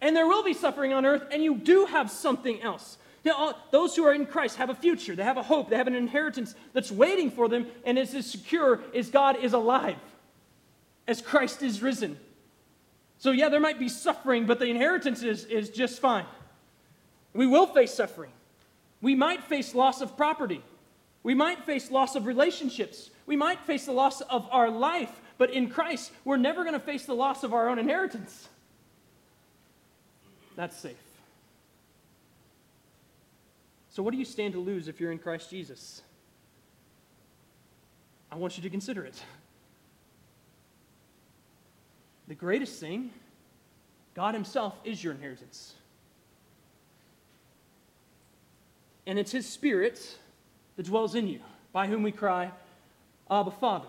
[0.00, 2.96] And there will be suffering on earth, and you do have something else.
[3.22, 5.86] Now, those who are in Christ have a future, they have a hope, they have
[5.86, 9.98] an inheritance that's waiting for them, and it's as secure as God is alive,
[11.06, 12.18] as Christ is risen.
[13.18, 16.24] So, yeah, there might be suffering, but the inheritance is, is just fine.
[17.34, 18.32] We will face suffering.
[19.02, 20.62] We might face loss of property.
[21.22, 23.10] We might face loss of relationships.
[23.26, 26.80] We might face the loss of our life, but in Christ, we're never going to
[26.80, 28.48] face the loss of our own inheritance.
[30.56, 30.96] That's safe.
[33.90, 36.02] So, what do you stand to lose if you're in Christ Jesus?
[38.32, 39.20] I want you to consider it.
[42.28, 43.10] The greatest thing,
[44.14, 45.74] God Himself is your inheritance.
[49.06, 50.18] And it's His Spirit
[50.80, 51.40] that dwells in you,
[51.74, 52.50] by whom we cry,
[53.30, 53.88] Abba, Father.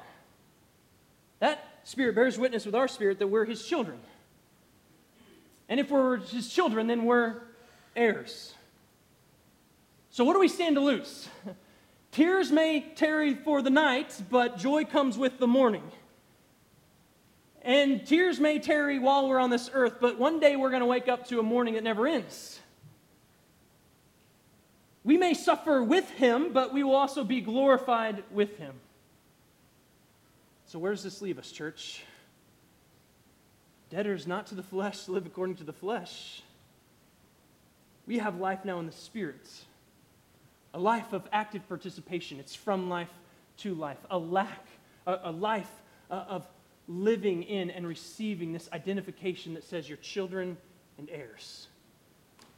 [1.39, 3.97] That Spirit bears witness with our spirit that we're His children.
[5.69, 7.43] And if we're His children, then we're
[7.95, 8.53] heirs.
[10.09, 11.29] So, what do we stand to lose?
[12.11, 15.89] Tears may tarry for the night, but joy comes with the morning.
[17.61, 20.87] And tears may tarry while we're on this earth, but one day we're going to
[20.87, 22.59] wake up to a morning that never ends.
[25.03, 28.75] We may suffer with him, but we will also be glorified with him.
[30.67, 32.03] So, where does this leave us, church?
[33.89, 36.43] Debtors not to the flesh live according to the flesh.
[38.07, 39.47] We have life now in the Spirit,
[40.73, 42.39] a life of active participation.
[42.39, 43.11] It's from life
[43.57, 44.65] to life, a lack,
[45.05, 45.69] a, a life
[46.09, 46.47] uh, of
[46.87, 50.57] living in and receiving this identification that says you're children
[50.97, 51.67] and heirs.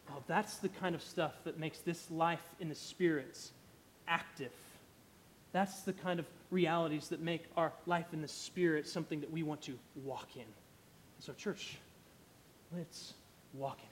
[0.09, 3.51] Well, that's the kind of stuff that makes this life in the spirits
[4.07, 4.51] active.
[5.51, 9.43] That's the kind of realities that make our life in the spirit something that we
[9.43, 10.45] want to walk in.
[11.19, 11.77] So, church,
[12.75, 13.13] let's
[13.53, 13.89] walk in it.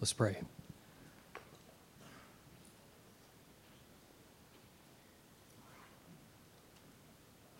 [0.00, 0.36] Let's pray.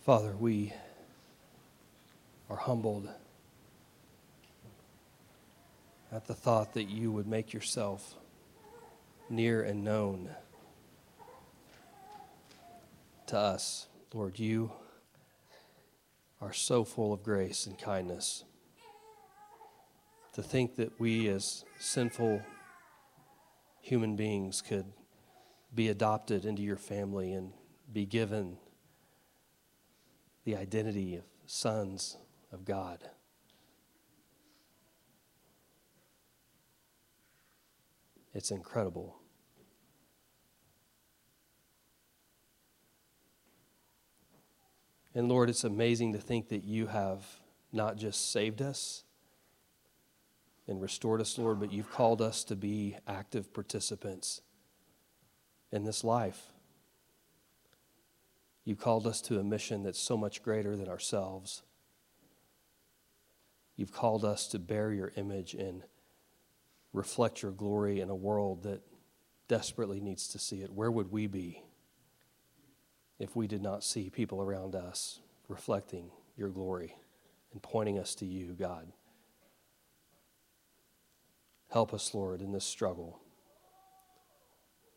[0.07, 0.73] Father, we
[2.49, 3.09] are humbled
[6.13, 8.15] at the thought that you would make yourself
[9.29, 10.31] near and known
[13.27, 13.89] to us.
[14.15, 14.71] Lord, you
[16.41, 18.45] are so full of grace and kindness.
[20.35, 22.43] To think that we, as sinful
[23.81, 24.87] human beings, could
[25.75, 27.53] be adopted into your family and
[27.93, 28.59] be given
[30.47, 32.17] the identity of sons
[32.53, 33.01] of God.
[38.33, 39.17] It's incredible.
[45.17, 47.25] And Lord, it's amazing to think that you have
[47.73, 49.03] not just saved us
[50.69, 54.43] and restored us, Lord, but you've called us to be active participants
[55.73, 56.53] in this life.
[58.67, 61.62] You called us to a mission that's so much greater than ourselves.
[63.77, 65.85] You've called us to bear your image and
[66.93, 68.83] reflect your glory in a world that
[69.47, 70.73] desperately needs to see it.
[70.73, 71.62] Where would we be
[73.21, 76.97] if we did not see people around us reflecting your glory
[77.53, 78.91] and pointing us to you, God?
[81.69, 83.21] Help us, Lord, in this struggle.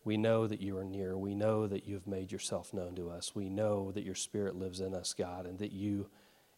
[0.03, 1.17] We know that you are near.
[1.17, 3.35] We know that you've made yourself known to us.
[3.35, 6.09] We know that your Spirit lives in us, God, and that you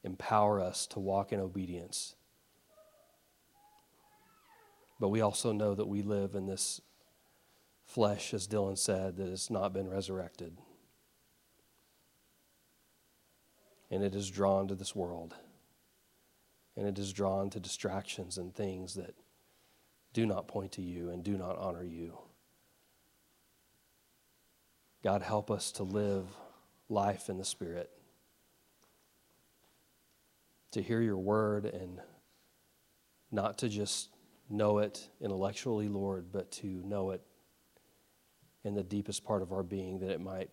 [0.03, 2.15] empower us to walk in obedience.
[4.99, 6.81] But we also know that we live in this
[7.83, 10.57] flesh, as Dylan said, that has not been resurrected.
[13.89, 15.35] And it is drawn to this world.
[16.77, 19.15] And it is drawn to distractions and things that
[20.13, 22.17] do not point to you and do not honor you.
[25.03, 26.25] God, help us to live
[26.89, 27.89] life in the Spirit,
[30.71, 31.99] to hear your word and
[33.31, 34.09] not to just
[34.49, 37.21] know it intellectually, Lord, but to know it
[38.63, 40.51] in the deepest part of our being, that it might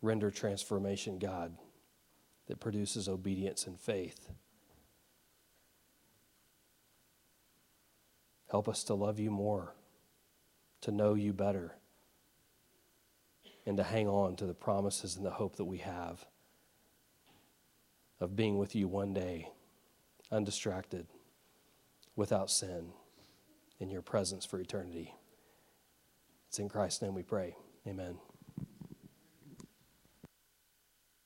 [0.00, 1.56] render transformation, God,
[2.46, 4.30] that produces obedience and faith.
[8.48, 9.74] Help us to love you more,
[10.82, 11.74] to know you better,
[13.66, 16.24] and to hang on to the promises and the hope that we have
[18.20, 19.50] of being with you one day,
[20.30, 21.06] undistracted,
[22.14, 22.92] without sin,
[23.78, 25.14] in your presence for eternity.
[26.48, 27.56] It's in Christ's name we pray.
[27.86, 28.16] Amen.